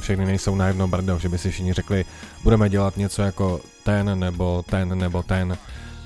všechny 0.00 0.24
nejsou 0.24 0.54
na 0.54 0.66
jedno 0.66 0.88
brdo, 0.88 1.18
že 1.18 1.28
by 1.28 1.38
si 1.38 1.50
všichni 1.50 1.72
řekli, 1.72 2.04
budeme 2.42 2.68
dělat 2.68 2.96
něco 2.96 3.22
jako 3.22 3.60
ten, 3.84 4.18
nebo 4.18 4.64
ten, 4.70 4.98
nebo 4.98 5.22
ten. 5.22 5.58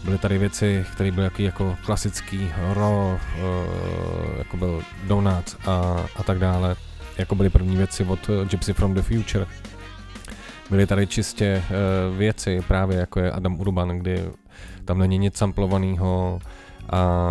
Byly 0.04 0.18
tady 0.18 0.38
věci, 0.38 0.84
které 0.92 1.10
byly 1.12 1.24
jaký 1.24 1.42
jako 1.42 1.76
klasický 1.84 2.50
raw, 2.72 2.92
uh, 2.92 3.18
jako 4.38 4.56
byl 4.56 4.82
Donuts 5.06 5.56
a, 5.66 5.96
a 6.16 6.22
tak 6.22 6.38
dále, 6.38 6.76
jako 7.18 7.34
byly 7.34 7.50
první 7.50 7.76
věci 7.76 8.04
od 8.04 8.28
uh, 8.28 8.48
Gypsy 8.48 8.72
from 8.72 8.94
the 8.94 9.02
Future. 9.02 9.46
Byly 10.70 10.86
tady 10.86 11.06
čistě 11.06 11.62
uh, 12.10 12.16
věci, 12.16 12.60
právě 12.68 12.98
jako 12.98 13.20
je 13.20 13.32
Adam 13.32 13.60
Urban, 13.60 13.88
kdy 13.88 14.30
tam 14.84 14.98
není 14.98 15.18
nic 15.18 15.36
samplovaného 15.36 16.40
a 16.90 17.22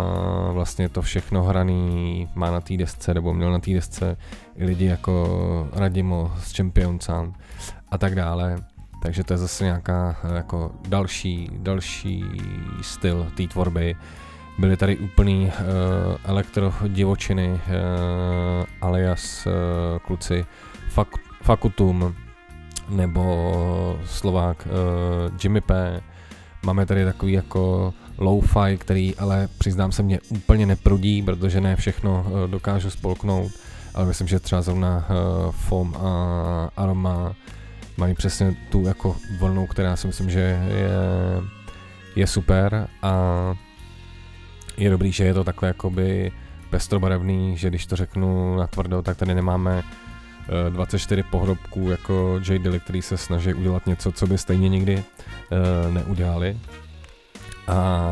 vlastně 0.52 0.88
to 0.88 1.02
všechno 1.02 1.42
hraný 1.42 2.28
má 2.34 2.50
na 2.50 2.60
té 2.60 2.76
desce, 2.76 3.14
nebo 3.14 3.34
měl 3.34 3.52
na 3.52 3.58
té 3.58 3.70
desce 3.70 4.16
i 4.56 4.64
lidi 4.64 4.84
jako 4.84 5.68
Radimo 5.72 6.32
z 6.38 6.56
Champion 6.56 6.98
a 7.90 7.98
tak 7.98 8.14
dále. 8.14 8.58
Takže 9.02 9.24
to 9.24 9.32
je 9.32 9.38
zase 9.38 9.64
nějaká 9.64 10.16
eh, 10.24 10.36
jako 10.36 10.72
další, 10.88 11.50
další 11.52 12.24
styl 12.82 13.26
té 13.36 13.46
tvorby. 13.46 13.96
Byly 14.58 14.76
tady 14.76 14.96
úplný 14.96 15.44
uh, 15.44 15.52
elektro 16.24 16.72
divočiny, 16.88 17.48
uh, 17.48 17.60
alias 18.80 19.46
uh, 19.46 19.52
kluci 19.98 20.46
Fak, 20.88 21.08
Fakutum 21.42 22.14
nebo 22.88 24.00
Slovák 24.04 24.66
uh, 24.66 25.36
Jimmy 25.42 25.60
P. 25.60 26.00
Máme 26.64 26.86
tady 26.86 27.04
takový 27.04 27.32
jako 27.32 27.94
lo-fi, 28.18 28.78
který 28.78 29.16
ale 29.16 29.48
přiznám 29.58 29.92
se 29.92 30.02
mě 30.02 30.20
úplně 30.28 30.66
neprudí, 30.66 31.22
protože 31.22 31.60
ne 31.60 31.76
všechno 31.76 32.26
uh, 32.26 32.50
dokážu 32.50 32.90
spolknout, 32.90 33.52
ale 33.94 34.06
myslím, 34.06 34.28
že 34.28 34.40
třeba 34.40 34.62
zrovna 34.62 35.06
uh, 35.10 35.52
Foam 35.52 35.96
a 35.96 36.70
Aroma 36.76 37.34
mají 37.96 38.14
přesně 38.14 38.54
tu 38.70 38.86
jako 38.86 39.16
vlnu, 39.38 39.66
která 39.66 39.96
si 39.96 40.06
myslím, 40.06 40.30
že 40.30 40.40
je, 40.40 40.90
je 42.16 42.26
super 42.26 42.88
a 43.02 43.14
je 44.76 44.90
dobrý, 44.90 45.12
že 45.12 45.24
je 45.24 45.34
to 45.34 45.44
takhle 45.44 45.68
jakoby 45.68 46.32
pestrobarevný, 46.70 47.56
že 47.56 47.68
když 47.68 47.86
to 47.86 47.96
řeknu 47.96 48.56
natvrdo, 48.56 49.02
tak 49.02 49.16
tady 49.16 49.34
nemáme 49.34 49.82
eh, 50.66 50.70
24 50.70 51.22
pohrobků 51.22 51.90
jako 51.90 52.40
J. 52.48 52.58
Dilly, 52.58 52.80
který 52.80 53.02
se 53.02 53.16
snaží 53.16 53.54
udělat 53.54 53.86
něco, 53.86 54.12
co 54.12 54.26
by 54.26 54.38
stejně 54.38 54.68
nikdy 54.68 55.04
eh, 55.04 55.90
neudělali. 55.90 56.58
A 57.68 58.10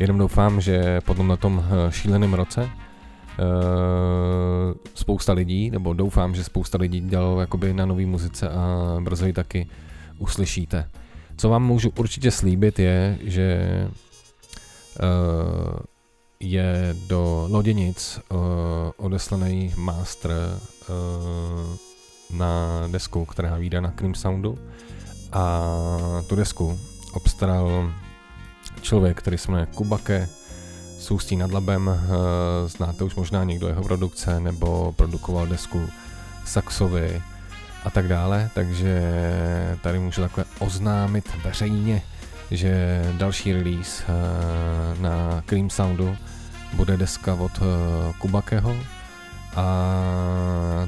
jenom 0.00 0.18
doufám, 0.18 0.60
že 0.60 1.00
potom 1.00 1.28
na 1.28 1.36
tom 1.36 1.64
eh, 1.64 1.92
šíleném 1.92 2.34
roce 2.34 2.70
spousta 4.94 5.32
lidí, 5.32 5.70
nebo 5.70 5.92
doufám, 5.92 6.34
že 6.34 6.44
spousta 6.44 6.78
lidí 6.78 7.00
dělalo 7.00 7.40
jakoby 7.40 7.74
na 7.74 7.86
nový 7.86 8.06
muzice 8.06 8.48
a 8.48 8.96
brzo 9.00 9.26
ji 9.26 9.32
taky 9.32 9.66
uslyšíte. 10.18 10.90
Co 11.36 11.48
vám 11.48 11.64
můžu 11.64 11.92
určitě 11.98 12.30
slíbit 12.30 12.78
je, 12.78 13.18
že 13.22 13.88
uh, 15.02 15.78
je 16.40 16.96
do 17.06 17.48
Loděnic 17.50 18.20
uh, 18.30 18.38
odeslaný 18.96 19.72
master 19.76 20.30
uh, 20.30 21.76
na 22.38 22.82
desku, 22.90 23.24
která 23.24 23.56
vyjde 23.56 23.80
na 23.80 23.90
Cream 23.90 24.14
Soundu 24.14 24.58
a 25.32 25.68
tu 26.26 26.36
desku 26.36 26.78
obstaral 27.12 27.92
člověk, 28.82 29.18
který 29.18 29.38
se 29.38 29.50
jmenuje 29.50 29.66
Kubake, 29.74 30.28
z 31.06 31.10
Ústí 31.10 31.36
nad 31.36 31.52
Labem, 31.52 31.90
eh, 31.90 32.68
znáte 32.68 33.04
už 33.04 33.14
možná 33.14 33.44
někdo 33.44 33.68
jeho 33.68 33.82
produkce, 33.82 34.40
nebo 34.40 34.92
produkoval 34.96 35.46
desku 35.46 35.90
Saxovi 36.44 37.22
a 37.84 37.90
tak 37.90 38.08
dále, 38.08 38.50
takže 38.54 39.00
tady 39.82 39.98
můžu 39.98 40.20
takhle 40.20 40.44
oznámit 40.58 41.30
veřejně, 41.44 42.02
že 42.50 43.02
další 43.16 43.52
release 43.52 44.04
eh, 44.08 45.02
na 45.02 45.42
Cream 45.46 45.70
Soundu 45.70 46.16
bude 46.72 46.96
deska 46.96 47.34
od 47.34 47.52
eh, 47.58 48.12
Kubakeho. 48.18 48.76
A 49.56 49.66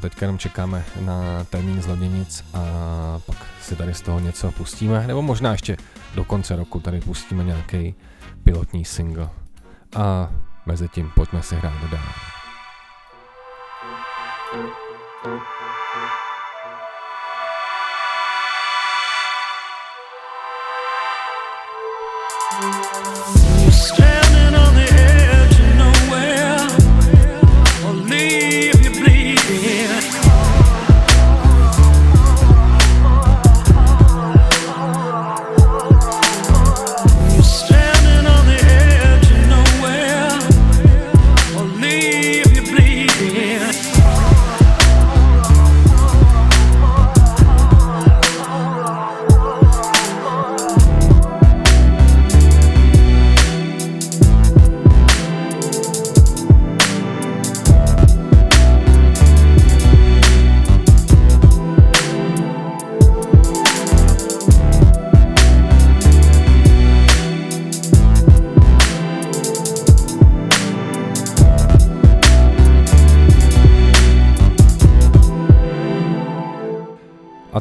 teďka 0.00 0.26
jenom 0.26 0.38
čekáme 0.38 0.84
na 1.00 1.44
termín 1.44 1.82
z 1.82 1.86
Loděnic 1.86 2.44
a 2.54 2.60
pak 3.26 3.36
si 3.62 3.76
tady 3.76 3.94
z 3.94 4.00
toho 4.00 4.20
něco 4.20 4.52
pustíme, 4.52 5.06
nebo 5.06 5.22
možná 5.22 5.52
ještě 5.52 5.76
do 6.14 6.24
konce 6.24 6.56
roku 6.56 6.80
tady 6.80 7.00
pustíme 7.00 7.44
nějaký 7.44 7.94
pilotní 8.44 8.84
single 8.84 9.28
a 9.96 10.28
mezi 10.66 10.88
tím 10.88 11.10
pojďme 11.14 11.42
si 11.42 11.56
hrát 11.56 11.90
dál. 11.90 12.00
Standing 23.70 24.27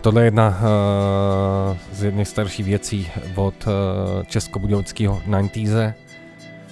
tohle 0.07 0.21
je 0.21 0.25
jedna 0.25 0.47
uh, 0.47 1.77
z 1.91 2.03
jedných 2.03 2.27
starších 2.27 2.65
věcí 2.65 3.11
od 3.35 3.67
uh, 3.67 4.23
českobudějockého 4.23 5.21
90 5.25 5.95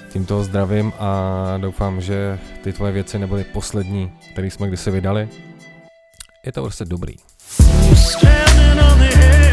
Tímto 0.10 0.44
zdravím 0.44 0.94
a 1.00 1.58
doufám, 1.58 2.02
že 2.02 2.40
ty 2.64 2.74
tvoje 2.74 2.92
věci 2.92 3.20
nebyly 3.20 3.44
poslední, 3.44 4.12
které 4.32 4.48
jsme 4.48 4.68
kdysi 4.68 4.92
vydali. 4.92 5.30
Je 6.46 6.52
to 6.52 6.62
prostě 6.62 6.86
dobrý. 6.86 7.16
Standing 7.96 8.82
on 8.92 9.00
the 9.00 9.45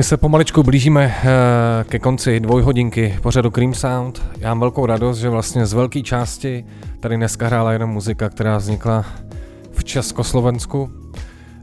my 0.00 0.04
se 0.04 0.16
pomaličku 0.16 0.62
blížíme 0.62 1.14
eh, 1.14 1.84
ke 1.84 1.98
konci 1.98 2.40
dvojhodinky 2.40 3.18
pořadu 3.22 3.50
Cream 3.50 3.74
Sound. 3.74 4.22
Já 4.38 4.48
mám 4.48 4.60
velkou 4.60 4.86
radost, 4.86 5.18
že 5.18 5.28
vlastně 5.28 5.66
z 5.66 5.72
velké 5.72 6.02
části 6.02 6.64
tady 7.00 7.16
dneska 7.16 7.46
hrála 7.46 7.72
jenom 7.72 7.90
muzika, 7.90 8.28
která 8.28 8.56
vznikla 8.56 9.04
v 9.72 9.84
Československu. 9.84 10.90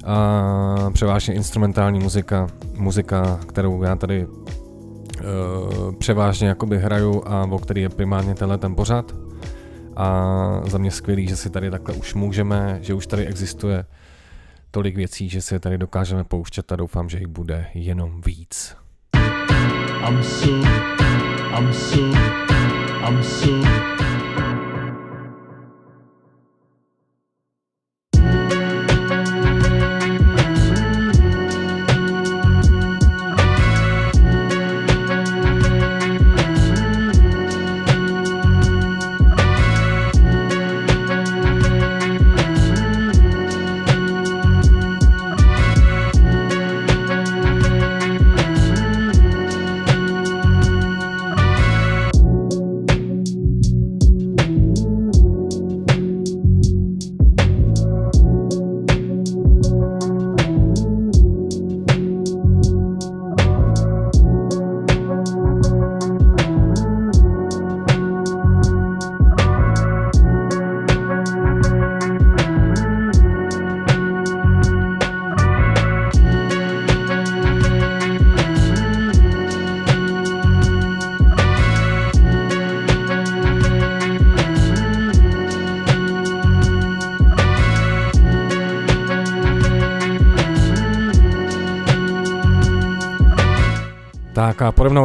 A 0.06 0.90
převážně 0.94 1.34
instrumentální 1.34 2.00
muzika, 2.00 2.48
muzika, 2.76 3.40
kterou 3.48 3.84
já 3.84 3.96
tady 3.96 4.28
eh, 4.28 5.24
převážně 6.00 6.48
jakoby 6.48 6.80
hraju 6.80 7.24
a 7.26 7.48
o 7.52 7.60
který 7.60 7.82
je 7.82 7.90
primárně 7.90 8.36
tenhle 8.36 8.58
ten 8.58 8.76
pořad. 8.76 9.16
A 9.96 10.62
za 10.66 10.78
mě 10.78 10.92
skvělý, 10.92 11.28
že 11.28 11.36
si 11.36 11.50
tady 11.50 11.72
takhle 11.72 11.96
už 11.96 12.14
můžeme, 12.14 12.80
že 12.82 12.94
už 12.94 13.08
tady 13.08 13.26
existuje 13.26 13.86
tolik 14.72 14.96
věcí, 14.96 15.30
že 15.30 15.42
si 15.42 15.56
je 15.56 15.60
tady 15.60 15.78
dokážeme 15.78 16.24
pouštět 16.24 16.72
a 16.72 16.76
doufám, 16.76 17.10
že 17.10 17.18
jich 17.18 17.28
bude 17.28 17.68
jenom 17.74 18.22
víc. 18.22 18.76
I'm 20.08 20.24
so, 20.24 20.68
I'm 21.58 21.74
so, 21.74 22.18
I'm 23.08 23.24
so. 23.24 23.97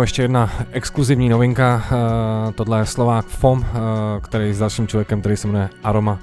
Ještě 0.03 0.23
jedna 0.23 0.51
exkluzivní 0.73 1.29
novinka, 1.29 1.83
uh, 2.47 2.53
tohle 2.53 2.79
je 2.79 2.87
Slovák 2.87 3.27
FOM, 3.27 3.59
uh, 3.59 3.65
který 4.23 4.53
s 4.53 4.59
dalším 4.59 4.89
člověkem, 4.89 5.21
který 5.21 5.37
se 5.37 5.47
jmenuje 5.47 5.69
Aroma, 5.85 6.19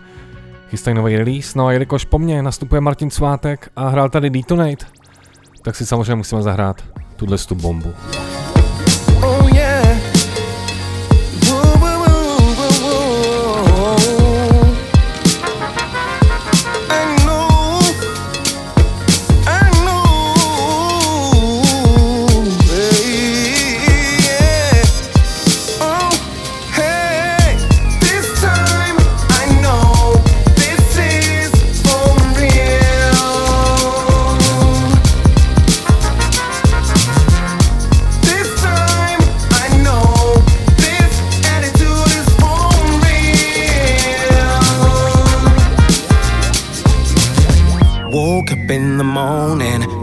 chystají 0.70 0.96
nový 0.96 1.18
release, 1.18 1.58
no 1.58 1.68
a 1.68 1.72
jelikož 1.72 2.06
po 2.06 2.20
mně 2.20 2.44
nastupuje 2.44 2.82
Martin 2.82 3.10
Svátek 3.10 3.70
a 3.76 3.90
hrál 3.90 4.10
tady 4.10 4.30
Detonate, 4.30 4.86
tak 5.62 5.76
si 5.76 5.86
samozřejmě 5.86 6.16
musíme 6.16 6.42
zahrát 6.42 6.84
tuhle 7.16 7.38
tu 7.38 7.56
bombu. 7.56 7.90
Oh 7.90 8.29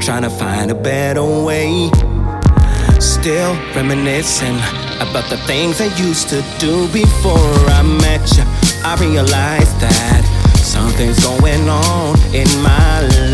trying 0.07 0.23
to 0.23 0.31
find 0.31 0.70
a 0.70 0.74
better 0.74 1.24
way. 1.24 1.91
Still 3.01 3.55
reminiscing 3.74 4.55
about 5.03 5.28
the 5.28 5.37
things 5.49 5.81
I 5.81 5.87
used 5.97 6.28
to 6.28 6.45
do 6.61 6.87
before 6.93 7.57
I 7.74 7.83
met 7.83 8.23
you. 8.37 8.45
I 8.85 8.97
realized 9.01 9.81
that 9.81 10.23
something's 10.59 11.19
going 11.24 11.69
on 11.69 12.15
in 12.33 12.47
my 12.62 13.01
life. 13.01 13.26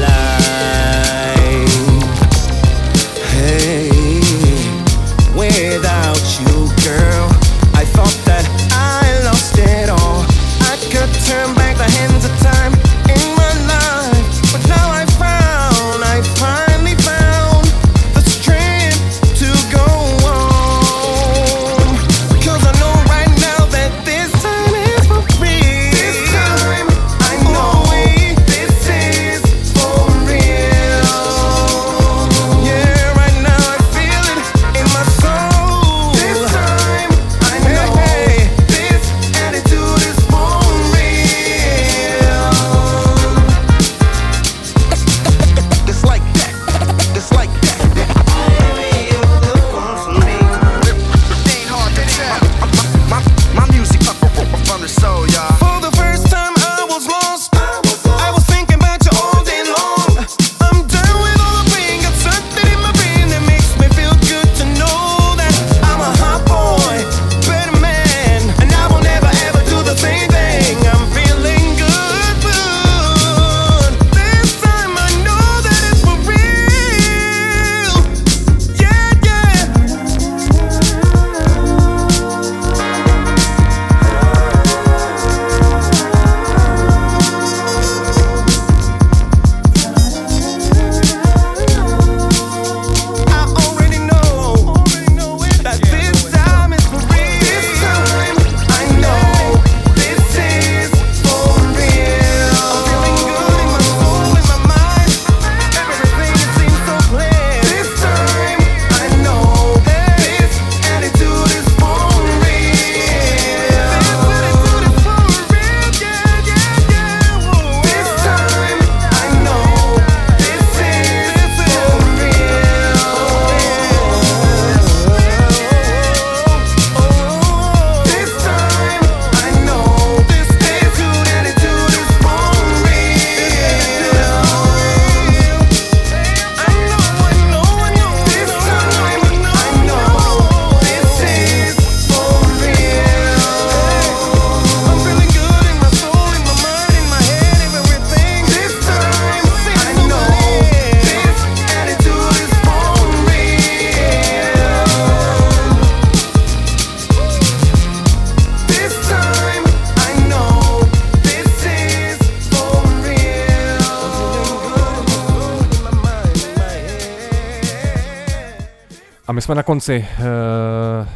Jsme 169.53 169.57
na 169.57 169.63
konci 169.63 170.07
uh, 170.19 171.09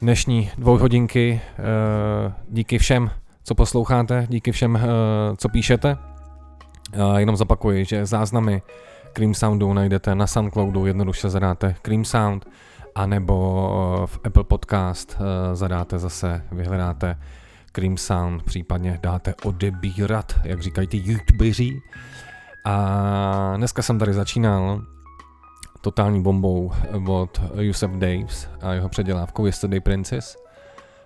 dnešní 0.00 0.50
dvouhodinky. 0.58 1.40
Uh, 1.58 2.32
díky 2.48 2.78
všem, 2.78 3.10
co 3.44 3.54
posloucháte, 3.54 4.26
díky 4.28 4.52
všem, 4.52 4.74
uh, 4.74 4.80
co 5.36 5.48
píšete. 5.48 5.96
Uh, 6.96 7.16
jenom 7.16 7.36
zapakuji, 7.36 7.84
že 7.84 8.06
záznamy 8.06 8.62
Cream 9.12 9.34
Soundu 9.34 9.72
najdete 9.72 10.14
na 10.14 10.26
Soundcloudu, 10.26 10.86
jednoduše 10.86 11.30
zadáte 11.30 11.74
Cream 11.82 12.04
Sound, 12.04 12.48
anebo 12.94 14.06
v 14.06 14.20
Apple 14.24 14.44
Podcast 14.44 15.16
zadáte 15.52 15.98
zase, 15.98 16.42
vyhledáte 16.52 17.18
Cream 17.72 17.96
Sound, 17.96 18.42
případně 18.42 18.98
dáte 19.02 19.34
odebírat, 19.44 20.32
jak 20.44 20.60
říkají 20.60 20.86
ty 20.86 21.02
youtubeři. 21.04 21.80
A 22.64 23.54
dneska 23.56 23.82
jsem 23.82 23.98
tady 23.98 24.12
začínal 24.12 24.82
totální 25.82 26.22
bombou 26.22 26.72
od 27.08 27.40
Yusef 27.60 27.90
Daves 27.90 28.48
a 28.60 28.72
jeho 28.72 28.88
předělávkou 28.88 29.46
Yesterday 29.46 29.80
Princess. 29.80 30.36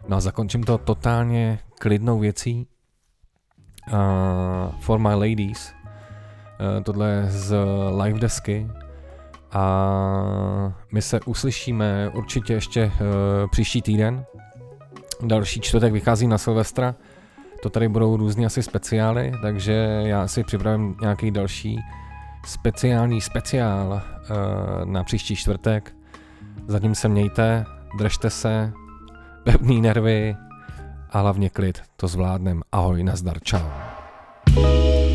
No 0.09 0.17
a 0.17 0.21
zakončím 0.21 0.63
to 0.63 0.79
totálně 0.79 1.59
klidnou 1.79 2.19
věcí. 2.19 2.67
Uh, 3.93 3.99
For 4.81 4.99
My 4.99 5.15
Ladies. 5.15 5.73
Uh, 6.77 6.83
tohle 6.83 7.11
je 7.11 7.27
z 7.31 7.57
live 8.03 8.19
desky. 8.19 8.69
A 9.53 10.75
my 10.93 11.03
se 11.03 11.21
uslyšíme 11.21 12.11
určitě 12.15 12.53
ještě 12.53 12.85
uh, 12.85 13.51
příští 13.51 13.83
týden. 13.83 14.25
Další 15.23 15.61
čtvrtek 15.61 15.93
vychází 15.93 16.27
na 16.27 16.39
Silvestra. 16.39 16.95
To 17.63 17.71
tady 17.71 17.89
budou 17.89 18.17
různý 18.17 18.47
asi 18.47 18.63
speciály, 18.63 19.33
takže 19.43 19.73
já 20.05 20.29
si 20.29 20.45
připravím 20.45 20.97
nějaký 21.01 21.31
další 21.31 21.79
speciální 22.47 23.21
speciál 23.21 23.89
uh, 23.93 24.85
na 24.85 25.05
příští 25.05 25.37
čtvrtek. 25.37 25.97
Zatím 26.67 26.95
se 26.95 27.09
mějte, 27.09 27.65
držte 27.99 28.31
se, 28.31 28.73
pevný 29.45 29.81
nervy 29.81 30.37
a 31.11 31.21
hlavně 31.21 31.51
klid, 31.51 31.83
to 31.97 32.09
zvládnem. 32.09 32.63
Ahoj, 32.73 33.03
nazdar, 33.03 33.41
čau. 33.41 33.67
Yo, 34.57 35.06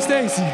Stacy. 0.00 0.49